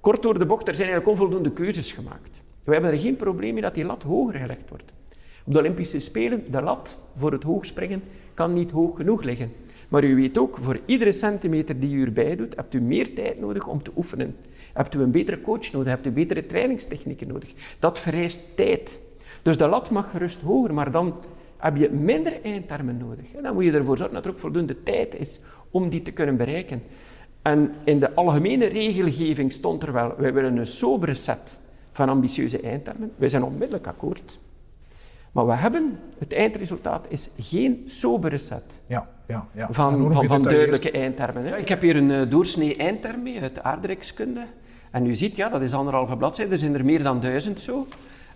[0.00, 2.40] Kort door de bocht, er zijn eigenlijk onvoldoende keuzes gemaakt.
[2.64, 4.92] We hebben er geen probleem mee dat die lat hoger gelegd wordt.
[5.44, 8.02] Op de Olympische Spelen, de lat voor het hoogspringen
[8.34, 9.52] kan niet hoog genoeg liggen.
[9.88, 13.40] Maar u weet ook, voor iedere centimeter die u erbij doet, hebt u meer tijd
[13.40, 14.36] nodig om te oefenen.
[14.72, 17.52] Hebt u een betere coach nodig, hebt u betere trainingstechnieken nodig.
[17.78, 19.00] Dat vereist tijd.
[19.42, 21.18] Dus de lat mag gerust hoger, maar dan
[21.56, 23.32] heb je minder eindtermen nodig.
[23.36, 26.12] En dan moet je ervoor zorgen dat er ook voldoende tijd is om die te
[26.12, 26.82] kunnen bereiken.
[27.42, 31.60] En in de algemene regelgeving stond er wel, wij willen een sobere set
[31.92, 33.12] van ambitieuze eindtermen.
[33.16, 34.38] Wij zijn onmiddellijk akkoord.
[35.38, 39.68] Maar we hebben, het eindresultaat is geen sobere set ja, ja, ja.
[39.70, 41.44] van, van, van duidelijke eindtermen.
[41.44, 41.56] Hè.
[41.56, 44.46] Ik heb hier een uh, doorsnee eindterm mee uit aardrijkskunde.
[44.90, 47.86] En u ziet, ja, dat is anderhalve bladzijde, er zijn er meer dan duizend zo.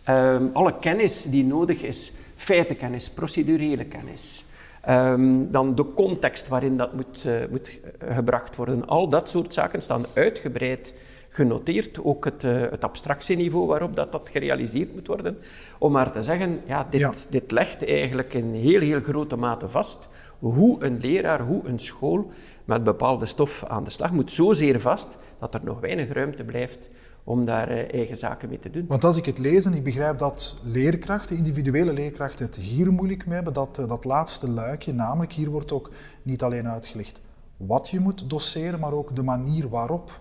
[0.08, 4.44] Um, alle kennis die nodig is, feitenkennis, procedurele kennis.
[4.88, 8.86] Um, dan de context waarin dat moet, uh, moet gebracht worden.
[8.86, 10.94] Al dat soort zaken staan uitgebreid
[11.32, 12.04] genoteerd.
[12.04, 15.38] Ook het, uh, het abstractieniveau waarop dat, dat gerealiseerd moet worden.
[15.78, 17.12] Om maar te zeggen, ja, dit, ja.
[17.30, 22.30] dit legt eigenlijk in heel, heel grote mate vast hoe een leraar, hoe een school
[22.64, 24.32] met bepaalde stof aan de slag moet.
[24.32, 26.90] Zozeer vast dat er nog weinig ruimte blijft
[27.24, 28.84] om daar uh, eigen zaken mee te doen.
[28.88, 33.26] Want als ik het lees en ik begrijp dat leerkrachten, individuele leerkrachten, het hier moeilijk
[33.26, 35.90] mee hebben, dat, uh, dat laatste luikje, namelijk hier wordt ook
[36.22, 37.20] niet alleen uitgelegd
[37.56, 40.20] wat je moet doseren, maar ook de manier waarop.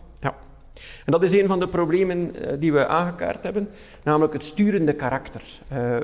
[1.05, 3.69] En dat is een van de problemen uh, die we aangekaart hebben,
[4.03, 5.41] namelijk het sturende karakter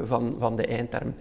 [0.03, 1.13] van, van de eindterm.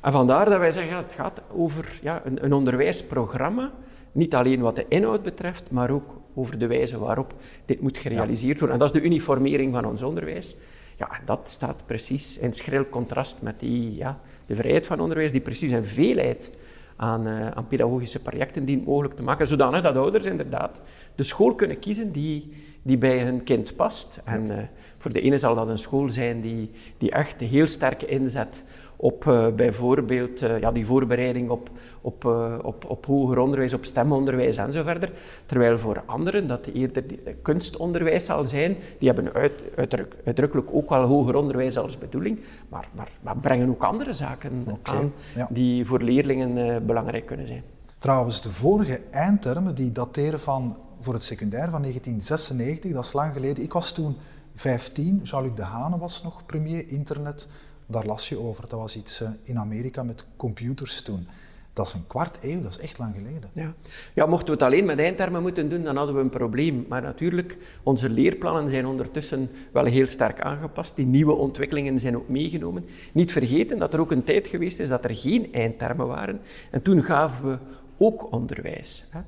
[0.00, 3.72] En vandaar dat wij zeggen, het gaat over ja, een, een onderwijsprogramma,
[4.12, 8.58] niet alleen wat de inhoud betreft, maar ook over de wijze waarop dit moet gerealiseerd
[8.58, 8.72] worden.
[8.72, 10.56] En dat is de uniformering van ons onderwijs.
[10.98, 15.40] Ja, dat staat precies in schril contrast met die, ja, de vrijheid van onderwijs, die
[15.40, 16.52] precies een veelheid
[16.96, 20.82] aan, uh, aan pedagogische projecten dient mogelijk te maken, zodanig dat ouders inderdaad
[21.14, 22.52] de school kunnen kiezen die,
[22.82, 24.20] die bij hun kind past.
[24.24, 24.56] En uh,
[24.98, 28.64] voor de ene zal dat een school zijn die, die echt heel sterk inzet
[28.96, 33.84] op uh, bijvoorbeeld uh, ja, die voorbereiding op, op, uh, op, op hoger onderwijs, op
[33.84, 35.12] stemonderwijs en zo verder.
[35.46, 37.04] Terwijl voor anderen dat eerder
[37.42, 42.88] kunstonderwijs zal zijn, die hebben uit, uitdruk, uitdrukkelijk ook wel hoger onderwijs als bedoeling, maar,
[42.92, 45.48] maar, maar brengen ook andere zaken okay, aan ja.
[45.50, 47.62] die voor leerlingen belangrijk kunnen zijn.
[47.98, 53.32] Trouwens, de vorige eindtermen die dateren van voor het secundair van 1996, dat is lang
[53.32, 53.64] geleden.
[53.64, 54.16] Ik was toen
[54.54, 57.48] 15, Jean-Luc Dehane was nog premier internet.
[57.86, 58.68] Daar las je over.
[58.68, 61.26] Dat was iets eh, in Amerika met computers toen.
[61.74, 63.50] Dat is een kwart eeuw, dat is echt lang geleden.
[63.52, 63.74] Ja.
[64.14, 66.84] ja, mochten we het alleen met eindtermen moeten doen, dan hadden we een probleem.
[66.88, 70.96] Maar natuurlijk, onze leerplannen zijn ondertussen wel heel sterk aangepast.
[70.96, 72.84] Die nieuwe ontwikkelingen zijn ook meegenomen.
[73.12, 76.40] Niet vergeten dat er ook een tijd geweest is dat er geen eindtermen waren.
[76.70, 77.58] En toen gaven we
[77.98, 79.06] ook onderwijs.
[79.10, 79.20] Hè.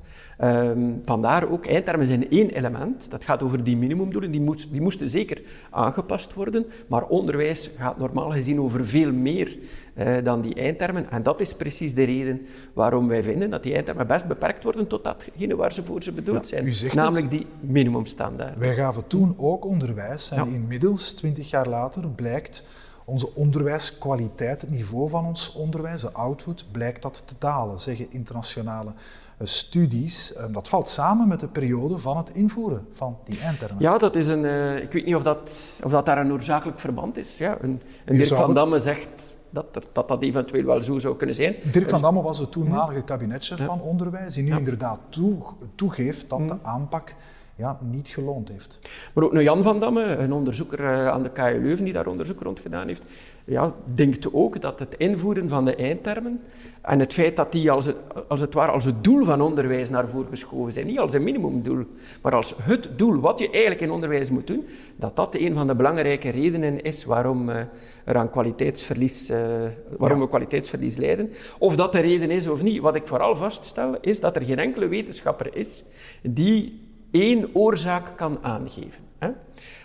[0.69, 3.11] Um, vandaar ook, eindtermen zijn één element.
[3.11, 4.31] Dat gaat over die minimumdoelen.
[4.31, 6.65] Die, moet, die moesten zeker aangepast worden.
[6.87, 9.57] Maar onderwijs gaat normaal gezien over veel meer
[9.95, 11.11] uh, dan die eindtermen.
[11.11, 14.87] En dat is precies de reden waarom wij vinden dat die eindtermen best beperkt worden
[14.87, 16.73] tot datgene waar ze voor ze bedoeld zijn.
[16.93, 18.57] Namelijk die minimumstandaard.
[18.57, 20.31] Wij gaven toen ook onderwijs.
[20.31, 22.67] En inmiddels, twintig jaar later, blijkt
[23.09, 28.91] onze onderwijskwaliteit, het niveau van ons onderwijs, de output, blijkt dat te dalen, zeggen internationale
[29.37, 30.33] eh, studies.
[30.33, 33.81] Ehm, dat valt samen met de periode van het invoeren van die eindtermen.
[33.81, 36.79] Ja, dat is een, uh, ik weet niet of dat, of dat daar een oorzakelijk
[36.79, 37.37] verband is.
[37.37, 41.35] Ja, een, een Dirk van Damme zegt dat, dat dat eventueel wel zo zou kunnen
[41.35, 41.55] zijn.
[41.63, 45.35] Dirk van dus- Damme was de toenmalige kabinetchef van onderwijs, die nu inderdaad toe,
[45.75, 47.15] toegeeft dat de aanpak
[47.57, 48.79] ja, niet geloond heeft.
[49.13, 52.41] Maar ook Jan van Damme, een onderzoeker eh, aan de KU Leuven die daar onderzoek
[52.41, 53.03] rond gedaan heeft,
[53.45, 56.41] ja, denkt ook dat het invoeren van de eindtermen
[56.81, 57.95] en het feit dat die als het,
[58.27, 61.23] als het ware als het doel van onderwijs naar voren geschoven zijn, niet als een
[61.23, 61.85] minimumdoel,
[62.21, 64.65] maar als het doel wat je eigenlijk in onderwijs moet doen,
[64.95, 67.55] dat dat een van de belangrijke redenen is waarom uh,
[68.03, 69.37] er aan kwaliteitsverlies, uh,
[69.97, 71.29] waarom we kwaliteitsverlies lijden.
[71.57, 72.81] Of dat de reden is of niet.
[72.81, 75.83] Wat ik vooral vaststel, is dat er geen enkele wetenschapper is
[76.21, 79.03] die één oorzaak kan aangeven.
[79.19, 79.29] Hè?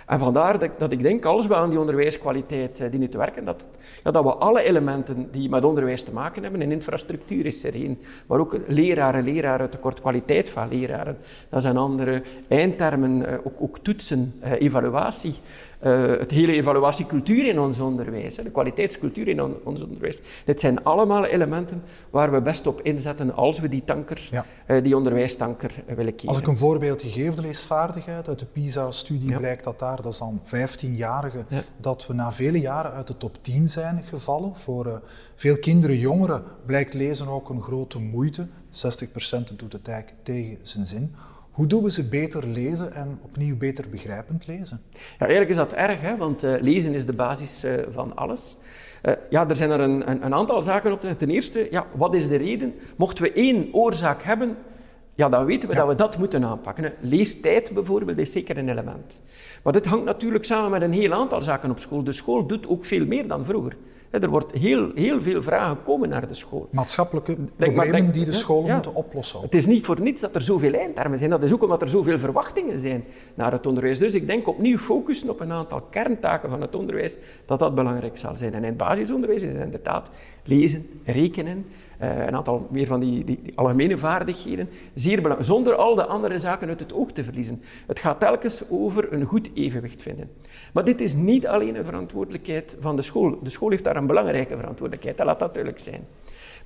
[0.06, 3.44] En vandaar dat, dat, ik denk, als we aan die onderwijskwaliteit uh, dienen te werken,
[3.44, 3.68] dat,
[4.02, 7.74] ja, dat we alle elementen die met onderwijs te maken hebben, en infrastructuur is er
[7.74, 11.16] één, maar ook leraren, leraren, tekort kwaliteit van leraren,
[11.48, 15.34] dat zijn andere eindtermen, uh, ook, ook, toetsen, uh, evaluatie,
[15.82, 20.18] uh, het hele evaluatiecultuur in ons onderwijs, hè, de kwaliteitscultuur in on, ons onderwijs.
[20.44, 24.46] Dit zijn allemaal elementen waar we best op inzetten als we die tanker, ja.
[24.66, 26.28] uh, die onderwijstanker uh, willen kiezen.
[26.28, 29.38] Als ik een voorbeeld geef, de leesvaardigheid, uit de PISA-studie ja.
[29.38, 31.62] blijkt dat daar, dat is dan 15-jarigen, ja.
[31.76, 34.56] dat we na vele jaren uit de top 10 zijn gevallen.
[34.56, 35.02] Voor
[35.34, 38.46] veel kinderen, jongeren, blijkt lezen ook een grote moeite.
[38.46, 41.14] 60% doet het eigenlijk tegen zijn zin.
[41.52, 44.80] Hoe doen we ze beter lezen en opnieuw beter begrijpend lezen?
[44.92, 46.16] Ja, eigenlijk is dat erg, hè?
[46.16, 48.56] want uh, lezen is de basis uh, van alles.
[49.02, 51.86] Uh, ja, er zijn er een, een, een, aantal zaken op te Ten eerste, ja,
[51.94, 52.74] wat is de reden?
[52.96, 54.56] Mochten we één oorzaak hebben,
[55.14, 55.80] ja, dan weten we ja.
[55.80, 56.92] dat we dat moeten aanpakken.
[57.00, 59.22] Leestijd bijvoorbeeld is zeker een element.
[59.62, 62.04] Maar dit hangt natuurlijk samen met een heel aantal zaken op school.
[62.04, 63.76] De school doet ook veel meer dan vroeger.
[64.20, 66.68] Er wordt heel, heel veel vragen komen naar de school.
[66.70, 69.40] Maatschappelijke problemen denk, die de scholen ja, moeten oplossen.
[69.40, 71.30] Het is niet voor niets dat er zoveel eindtermen zijn.
[71.30, 73.98] Dat is ook omdat er zoveel verwachtingen zijn naar het onderwijs.
[73.98, 78.18] Dus ik denk opnieuw focussen op een aantal kerntaken van het onderwijs, dat dat belangrijk
[78.18, 78.54] zal zijn.
[78.54, 80.10] En in het basisonderwijs is inderdaad
[80.44, 81.66] lezen, rekenen,
[82.02, 86.38] een aantal meer van die, die, die, algemene vaardigheden, zeer belangrijk, zonder al de andere
[86.38, 87.62] zaken uit het oog te verliezen.
[87.86, 90.30] Het gaat telkens over een goed evenwicht vinden.
[90.72, 93.38] Maar dit is niet alleen een verantwoordelijkheid van de school.
[93.42, 96.06] De school heeft daar een belangrijke verantwoordelijkheid, dat laat dat duidelijk zijn.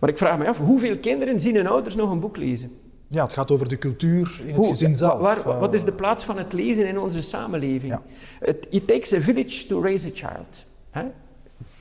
[0.00, 2.70] Maar ik vraag me af, hoeveel kinderen zien hun ouders nog een boek lezen?
[3.08, 5.20] Ja, het gaat over de cultuur in het Hoe, gezin zelf.
[5.20, 7.92] Waar, waar, wat is de plaats van het lezen in onze samenleving?
[7.92, 8.02] Ja.
[8.46, 10.64] It, it takes a village to raise a child.
[10.90, 11.02] Hè?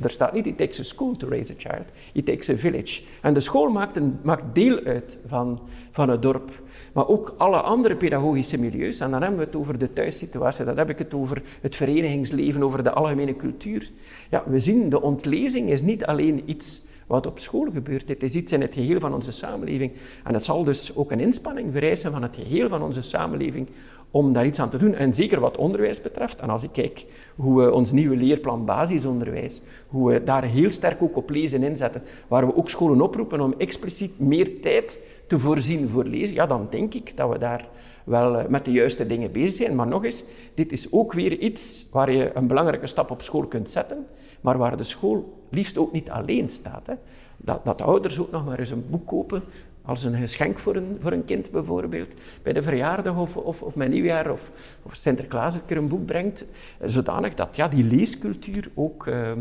[0.02, 3.02] Er staat niet, it takes a school to raise a child, it takes a village.
[3.22, 5.60] En de school maakt, een, maakt deel uit van,
[5.92, 6.62] van het dorp.
[6.94, 10.78] Maar ook alle andere pedagogische milieus, en dan hebben we het over de thuissituatie, dan
[10.78, 13.92] heb ik het over het verenigingsleven, over de algemene cultuur.
[14.30, 18.08] Ja, we zien, de ontlezing is niet alleen iets wat op school gebeurt.
[18.08, 19.92] Het is iets in het geheel van onze samenleving.
[20.24, 23.68] En het zal dus ook een inspanning vereisen van het geheel van onze samenleving
[24.16, 24.94] om daar iets aan te doen.
[24.94, 26.40] En zeker wat onderwijs betreft.
[26.40, 31.02] En als ik kijk hoe we ons nieuwe leerplan basisonderwijs, hoe we daar heel sterk
[31.02, 35.90] ook op lezen inzetten, waar we ook scholen oproepen om expliciet meer tijd te voorzien
[35.90, 37.68] voor lezen, ja, dan denk ik dat we daar
[38.04, 39.76] wel eh, met de juiste dingen bezig zijn.
[39.76, 40.24] Maar nog eens,
[40.54, 44.06] dit is ook weer iets waar je een belangrijke stap op school kunt zetten,
[44.42, 46.88] maar waar de school liefst ook niet alleen staat.
[46.88, 46.94] Hè.
[47.38, 49.44] Dat, dat ouders ook nog maar eens een boek kopen
[49.86, 53.76] als een geschenk voor een, voor een kind bijvoorbeeld, bij de verjaardag of, of, of
[53.76, 54.52] met nieuwjaar of,
[54.84, 56.46] of Sinterklaas een keer een boek brengt,
[56.84, 59.32] zodanig dat ja, die leescultuur ook, uh,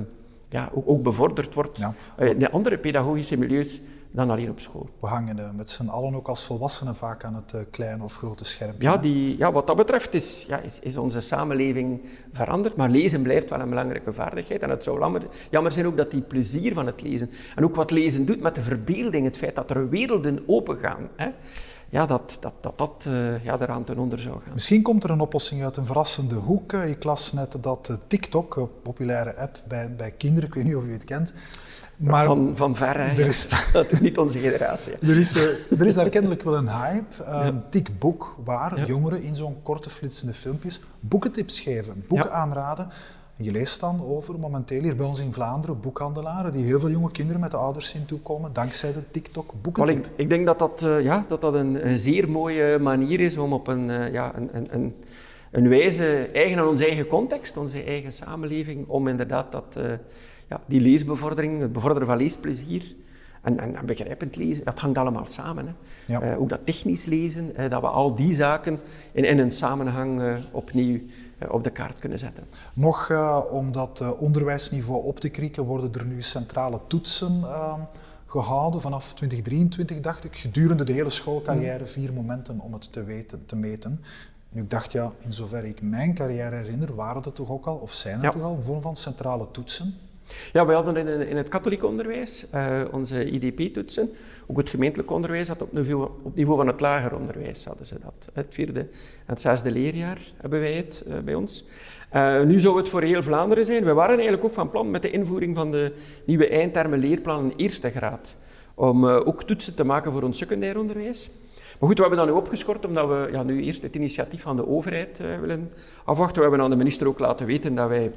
[0.49, 1.95] ja, ook, ook bevorderd wordt Ja.
[2.17, 3.81] eh, in de andere pedagogische milieus
[4.15, 4.89] dan alleen op school.
[5.01, 8.17] We hangen eh, met z'n allen ook als volwassenen vaak aan het eh, kleine of
[8.17, 8.75] grote scherm.
[8.79, 12.01] Ja, die, ja, wat dat betreft is, ja, is, is onze samenleving
[12.33, 14.63] veranderd, maar lezen blijft wel een belangrijke vaardigheid.
[14.63, 17.75] En het zou jammer, jammer zijn ook dat die plezier van het lezen, en ook
[17.75, 21.29] wat lezen doet met de verbeelding, het feit dat er werelden opengaan, hè,
[21.89, 24.53] ja, dat dat, dat, dat eh, ja, eraan ten onder zou gaan.
[24.53, 26.73] Misschien komt er een oplossing uit een verrassende hoek.
[26.73, 30.85] Ik las net dat TikTok, een populaire app bij, bij kinderen, ik weet niet of
[30.85, 31.35] u het kent,
[31.97, 33.07] maar van, van ver, hè.
[33.23, 34.93] er is- dat is niet onze generatie.
[35.01, 37.23] er is, eh, er is daar kennelijk wel een hype.
[37.23, 38.85] Uh, TikBook, waar Ja.
[38.87, 42.33] jongeren in zo'n korte flitsende filmpjes boekentips geven, boeken Ja.
[42.35, 42.89] aanraden.
[43.37, 47.11] Je leest dan over momenteel hier bij ons in Vlaanderen boekhandelaren die heel veel jonge
[47.11, 50.05] kinderen met de ouders zien toekomen dankzij de TikTok Wel, boekentip.
[50.05, 53.37] ik, ik denk dat dat, eh, ja, dat, dat een, een zeer mooie manier is
[53.37, 54.95] om op een, eh, ja, een, een, een,
[55.51, 59.79] een wijze, eigen aan onze eigen context, onze eigen samenleving, om inderdaad dat,
[60.49, 62.95] ja, die leesbevordering, het bevorderen van leesplezier
[63.43, 65.67] en, en, en begrijpend lezen, dat hangt allemaal samen.
[65.67, 65.73] Hè.
[66.13, 66.21] Ja.
[66.21, 68.81] Eh, ook dat technisch lezen, eh, dat we al die zaken
[69.13, 70.99] in, in een samenhang eh, opnieuw
[71.49, 72.45] op de kaart kunnen zetten.
[72.75, 73.11] Nog
[73.51, 77.75] om dat onderwijsniveau op te krieken, worden er nu centrale toetsen eh,
[78.27, 80.37] gehouden vanaf 2023, dacht ik.
[80.37, 84.01] Gedurende de hele schoolcarrière vier momenten om het te, weten, te meten.
[84.49, 87.77] Nu, ik dacht, ja, in zover ik mijn carrière herinner, waren er toch ook al,
[87.77, 88.31] of zijn er Ja.
[88.31, 89.95] toch al, een vorm van centrale toetsen?
[90.53, 94.11] Ja, wij hadden in, in het katholiek onderwijs eh, onze IDP-toetsen.
[94.47, 97.99] Ook het gemeentelijk onderwijs had op niveau, op niveau van het lager onderwijs hadden ze
[98.03, 98.31] dat.
[98.33, 98.89] Het vierde en
[99.27, 101.67] het zesde leerjaar hebben wij het eh, bij ons.
[102.11, 103.85] Eh, nu zou het voor heel Vlaanderen zijn.
[103.85, 107.57] We waren eigenlijk ook van plan met de invoering van de nieuwe eindtermen leerplan in
[107.57, 108.37] eerste graad.
[108.75, 111.31] Om ook toetsen te maken voor ons secundair onderwijs.
[111.79, 114.57] Maar goed, we hebben dat nu opgeschort omdat we ja, nu eerst het initiatief van
[114.57, 115.73] de overheid willen
[116.05, 116.37] afwachten.
[116.37, 118.13] We hebben aan de minister ook laten weten dat wij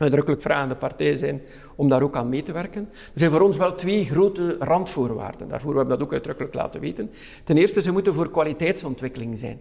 [0.00, 1.40] uitdrukkelijk vragende partij zijn
[1.76, 2.88] om daar ook aan mee te werken.
[2.92, 5.72] Er zijn voor ons wel twee grote randvoorwaarden daarvoor.
[5.72, 7.10] We hebben dat ook uitdrukkelijk laten weten.
[7.44, 9.58] Ten eerste, ze moeten voor kwaliteitsontwikkeling zijn.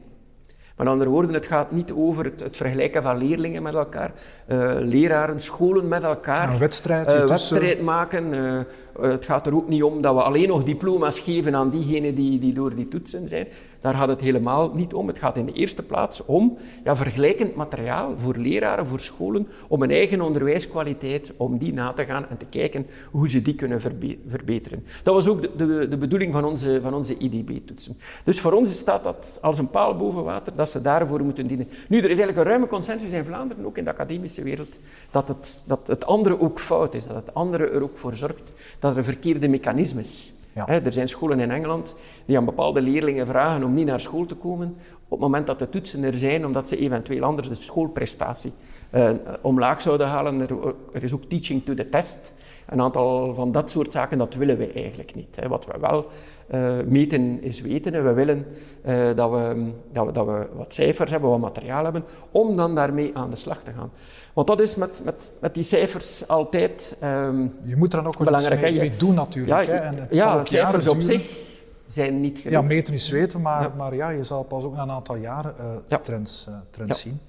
[0.78, 4.12] Met andere woorden, het gaat niet over het, het vergelijken van leerlingen met elkaar,
[4.45, 6.49] eh, leraren, scholen met elkaar.
[6.54, 8.34] Een wedstrijd, eh, die tussen- wedstrijd maken.
[8.34, 8.60] eh,
[9.10, 12.39] het gaat er ook niet om dat we alleen nog diploma's geven aan diegenen die,
[12.39, 13.47] die door die toetsen zijn.
[13.81, 15.07] Daar gaat het helemaal niet om.
[15.07, 19.81] Het gaat in de eerste plaats om ja, vergelijkend materiaal voor leraren, voor scholen, om
[19.81, 23.81] een eigen onderwijskwaliteit, om die na te gaan en te kijken hoe ze die kunnen
[23.81, 24.85] verbe- verbeteren.
[25.03, 27.97] Dat was ook de, de, de bedoeling van onze, van onze IDB-toetsen.
[28.23, 31.67] Dus voor ons staat dat als een paal boven water, dat ze daarvoor moeten dienen.
[31.87, 34.79] Nu, er is eigenlijk een ruime consensus in Vlaanderen, ook in de academische wereld,
[35.11, 38.53] dat het, dat het andere ook fout is, dat het andere er ook voor zorgt
[38.79, 40.33] dat er verkeerde mechanisme is.
[40.67, 44.35] Er zijn scholen in Engeland die aan bepaalde leerlingen vragen om niet naar school te
[44.35, 44.75] komen
[45.09, 48.51] op het moment dat de toetsen er zijn, omdat ze eventueel anders de schoolprestatie
[48.89, 49.09] eh,
[49.41, 50.41] omlaag zouden halen.
[50.93, 52.33] Er, is ook teaching to the test.
[52.67, 55.39] Een aantal van dat soort zaken, dat willen we eigenlijk niet.
[55.47, 56.07] Wat we wel
[56.47, 57.93] eh, meten is weten.
[57.93, 58.45] En we willen
[58.81, 62.75] eh, dat, we, dat, we, dat we wat cijfers hebben, wat materiaal hebben, om dan
[62.75, 63.91] daarmee aan de slag te gaan.
[64.39, 66.97] Want dat is met, met, met die cijfers altijd...
[66.99, 69.67] ehm, Je moet er dan ook wel iets mee, doen natuurlijk.
[69.67, 69.73] hè?
[69.73, 71.06] En het ja cijfers op duren.
[71.06, 71.38] zich
[71.88, 72.54] zijn niet genoeg.
[72.54, 73.67] Ja, meten is weten, maar Ja.
[73.67, 73.73] ja.
[73.78, 75.56] maar ja, je zal pas ook na een aantal jaren
[75.88, 75.97] Ja.
[75.97, 77.10] trends, eh, trends Ja.
[77.10, 77.19] zien.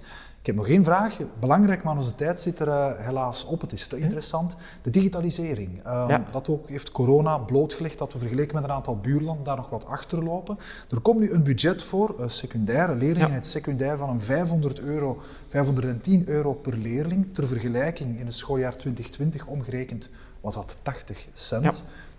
[0.40, 1.18] Ik heb nog één vraag.
[1.40, 3.60] Belangrijk, maar onze tijd zit er eh, helaas op.
[3.60, 4.56] Het is te interessant.
[4.82, 5.84] De digitalisering.
[5.84, 6.24] Ehm, Ja.
[6.30, 9.86] Dat ook heeft corona blootgelegd dat we vergeleken met een aantal buurlanden daar nog wat
[9.86, 10.58] achterlopen.
[10.90, 13.26] Er komt nu een budget voor, eh, secundaire leerlingen Ja.
[13.26, 17.34] in het secundair van een 500 euro, 510 euro per leerling.
[17.34, 20.08] Ter vergelijking in het schooljaar 2020 omgerekend
[20.40, 21.64] was dat 80 cent.
[21.64, 21.72] Ja.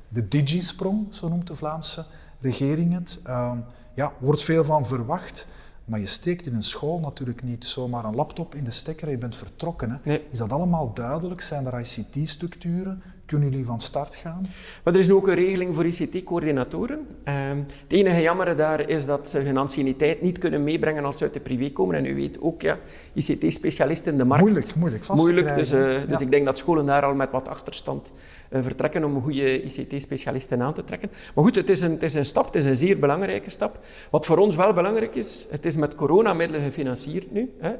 [0.07, 2.05] De digisprong, zo noemt de Vlaamse
[2.39, 3.19] regering het.
[3.23, 3.57] Ehm,
[3.93, 5.47] ja, wordt veel van verwacht.
[5.91, 9.11] Maar je steekt in een school natuurlijk niet zomaar een laptop in de stekker en
[9.11, 9.89] je bent vertrokken.
[9.89, 9.97] Hè.
[10.03, 10.21] Nee.
[10.29, 11.41] Is dat allemaal duidelijk?
[11.41, 13.01] Zijn er ICT-structuren?
[13.25, 14.45] Kunnen jullie van start gaan?
[14.83, 17.07] Maar er is nu ook een regeling voor ICT-coördinatoren.
[17.23, 21.23] Ehm, het enige jammere daar is dat ze hun anciëniteit niet kunnen meebrengen als ze
[21.23, 21.95] uit de privé komen.
[21.95, 22.77] En u weet ook, ja,
[23.13, 24.43] ICT-specialisten in de markt.
[24.43, 26.19] Moeilijk, moeilijk vast Moeilijk, dus, eh, dus ja.
[26.19, 28.13] ik denk dat scholen daar al met wat achterstand
[28.51, 31.09] vertrekken om goede ICT-specialisten aan te trekken.
[31.35, 33.79] Maar goed, het is, een, het is een stap, het is een zeer belangrijke stap.
[34.09, 37.71] Wat voor ons wel belangrijk is, het is met coronamiddelen gefinancierd nu, hè,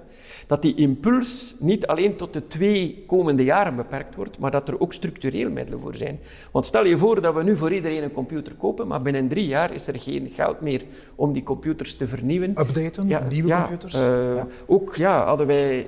[0.48, 4.80] dat die impuls niet alleen tot de twee komende jaren beperkt wordt, maar dat er
[4.80, 6.20] ook structureel middelen voor zijn.
[6.52, 9.48] Want stel je voor dat we nu voor iedereen een computer kopen, maar binnen drie
[9.48, 10.82] jaar is er geen geld meer
[11.16, 12.50] om die computers te vernieuwen.
[12.60, 13.94] Updaten, nieuwe ja, computers?
[13.94, 14.48] eh, Ja.
[14.66, 15.86] Ook ja, hadden wij.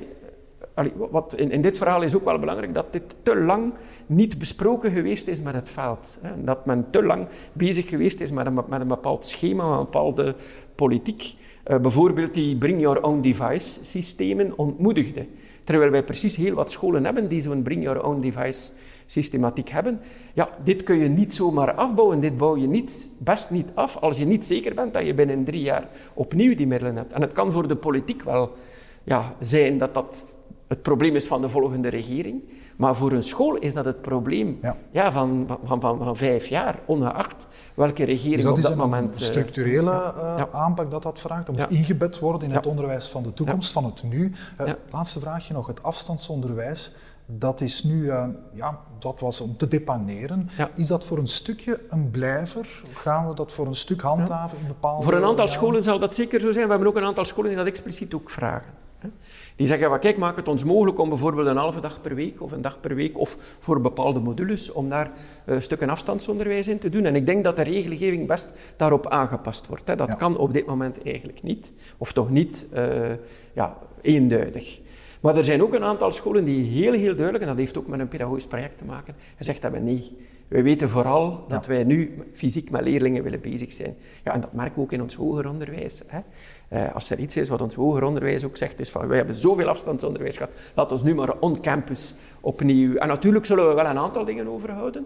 [0.74, 3.74] allee, wat in, in dit verhaal is ook wel belangrijk dat dit te lang
[4.16, 6.20] niet besproken geweest is met het veld.
[6.22, 6.44] Hè.
[6.44, 10.36] Dat men te lang bezig geweest is met een, met een bepaald schema, een bepaalde
[10.76, 11.36] politiek.
[11.64, 15.26] Eh, bijvoorbeeld die bring your own device systemen ontmoedigde.
[15.64, 18.72] Terwijl wij precies heel wat scholen hebben die zo'n bring your own device
[19.06, 20.00] systematiek hebben.
[20.34, 22.20] Ja, dit kun je niet zomaar afbouwen.
[22.20, 25.44] Dit bouw je niet, best niet af als je niet zeker bent dat je binnen
[25.44, 27.14] drie jaar opnieuw die middelen hebt.
[27.14, 28.52] En het kan voor de politiek wel
[29.04, 30.36] ja, zijn dat dat
[30.68, 32.44] het probleem is van de volgende regering.
[32.76, 34.60] Maar voor een school is dat het probleem
[34.92, 35.12] ja.
[35.12, 39.16] van, van, van, van, vijf jaar, ongeacht welke regering dus dat op dat is moment...
[39.16, 43.08] een eh, structurele uh, aanpak dat dat vraagt, dat moet ingebed worden in het onderwijs
[43.08, 44.34] van de toekomst, van het nu.
[44.62, 46.96] Uh, laatste vraagje nog, het afstandsonderwijs.
[47.26, 48.12] Dat is nu,
[48.54, 50.50] ja, dat was om te depaneren.
[50.76, 52.84] Is dat voor een stukje een blijver?
[52.94, 55.04] Gaan we dat voor een stuk handhaven in bepaalde...
[55.04, 56.66] Voor een aantal scholen zal dat zeker zo zijn.
[56.66, 58.70] We hebben ook een aantal scholen die dat expliciet ook vragen.
[59.56, 62.42] Die zeggen, van, kijk, maak het ons mogelijk om bijvoorbeeld een halve dag per week
[62.42, 65.12] of een dag per week of voor bepaalde modules om daar
[65.46, 67.06] uh, stukken afstandsonderwijs in te doen.
[67.06, 69.88] En ik denk dat de regelgeving best daarop aangepast wordt.
[69.88, 69.96] Hè.
[69.96, 73.12] Dat kan op dit moment eigenlijk niet, of toch niet uh,
[73.54, 74.80] ja, eenduidig.
[75.20, 77.88] Maar er zijn ook een aantal scholen die heel, heel duidelijk, en dat heeft ook
[77.88, 80.18] met een pedagogisch project te maken, gezegd hebben nee.
[80.48, 83.96] Wij weten vooral dat wij nu fysiek met leerlingen willen bezig zijn.
[84.24, 86.04] Ja, en dat merken we ook in ons hoger onderwijs.
[86.08, 86.20] Hè.
[86.70, 89.36] Uh, als er iets is wat ons hoger onderwijs ook zegt, is van wij hebben
[89.36, 92.96] zoveel afstandsonderwijs gehad, laat ons nu maar on-campus opnieuw.
[92.96, 95.06] En natuurlijk zullen we wel een aantal dingen overhouden.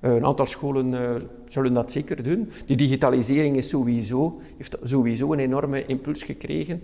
[0.00, 1.10] Uh, een aantal scholen uh,
[1.46, 2.50] zullen dat zeker doen.
[2.66, 6.82] Die digitalisering is sowieso, heeft sowieso een enorme impuls gekregen.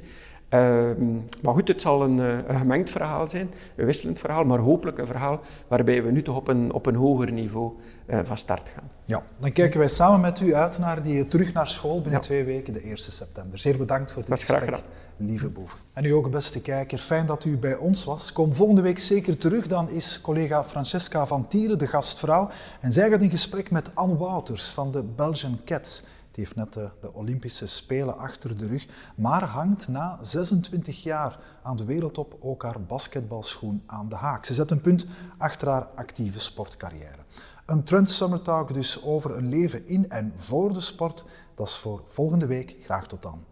[0.50, 4.58] Ehm, maar goed, het zal een, eh, een, gemengd verhaal zijn, een wisselend verhaal, maar
[4.58, 7.72] hopelijk een verhaal waarbij we nu toch op een, op een hoger niveau
[8.06, 8.90] uh, van start gaan.
[9.04, 12.44] Ja, dan kijken wij samen met u uit naar die terug naar school binnen twee
[12.44, 13.58] weken, de 1 september.
[13.58, 14.82] Zeer bedankt voor dit gesprek,
[15.16, 15.78] lieve boven.
[15.94, 18.32] En u ook, beste kijker, fijn dat u bij ons was.
[18.32, 23.10] Kom volgende week zeker terug, dan is collega Francesca van Tieren de gastvrouw en zij
[23.10, 26.04] gaat in gesprek met Anne Wouters van de Belgian Cats.
[26.30, 31.38] Die heeft net de, de, Olympische Spelen achter de rug, maar hangt na 26 jaar
[31.62, 34.44] aan de wereldtop ook haar basketbalschoen aan de haak.
[34.44, 35.08] Ze zet een punt
[35.38, 37.18] achter haar actieve sportcarrière.
[37.66, 41.24] Een Trend Summer Talk dus over een leven in en voor de sport.
[41.54, 42.76] Dat is voor volgende week.
[42.82, 43.44] Graag tot dan.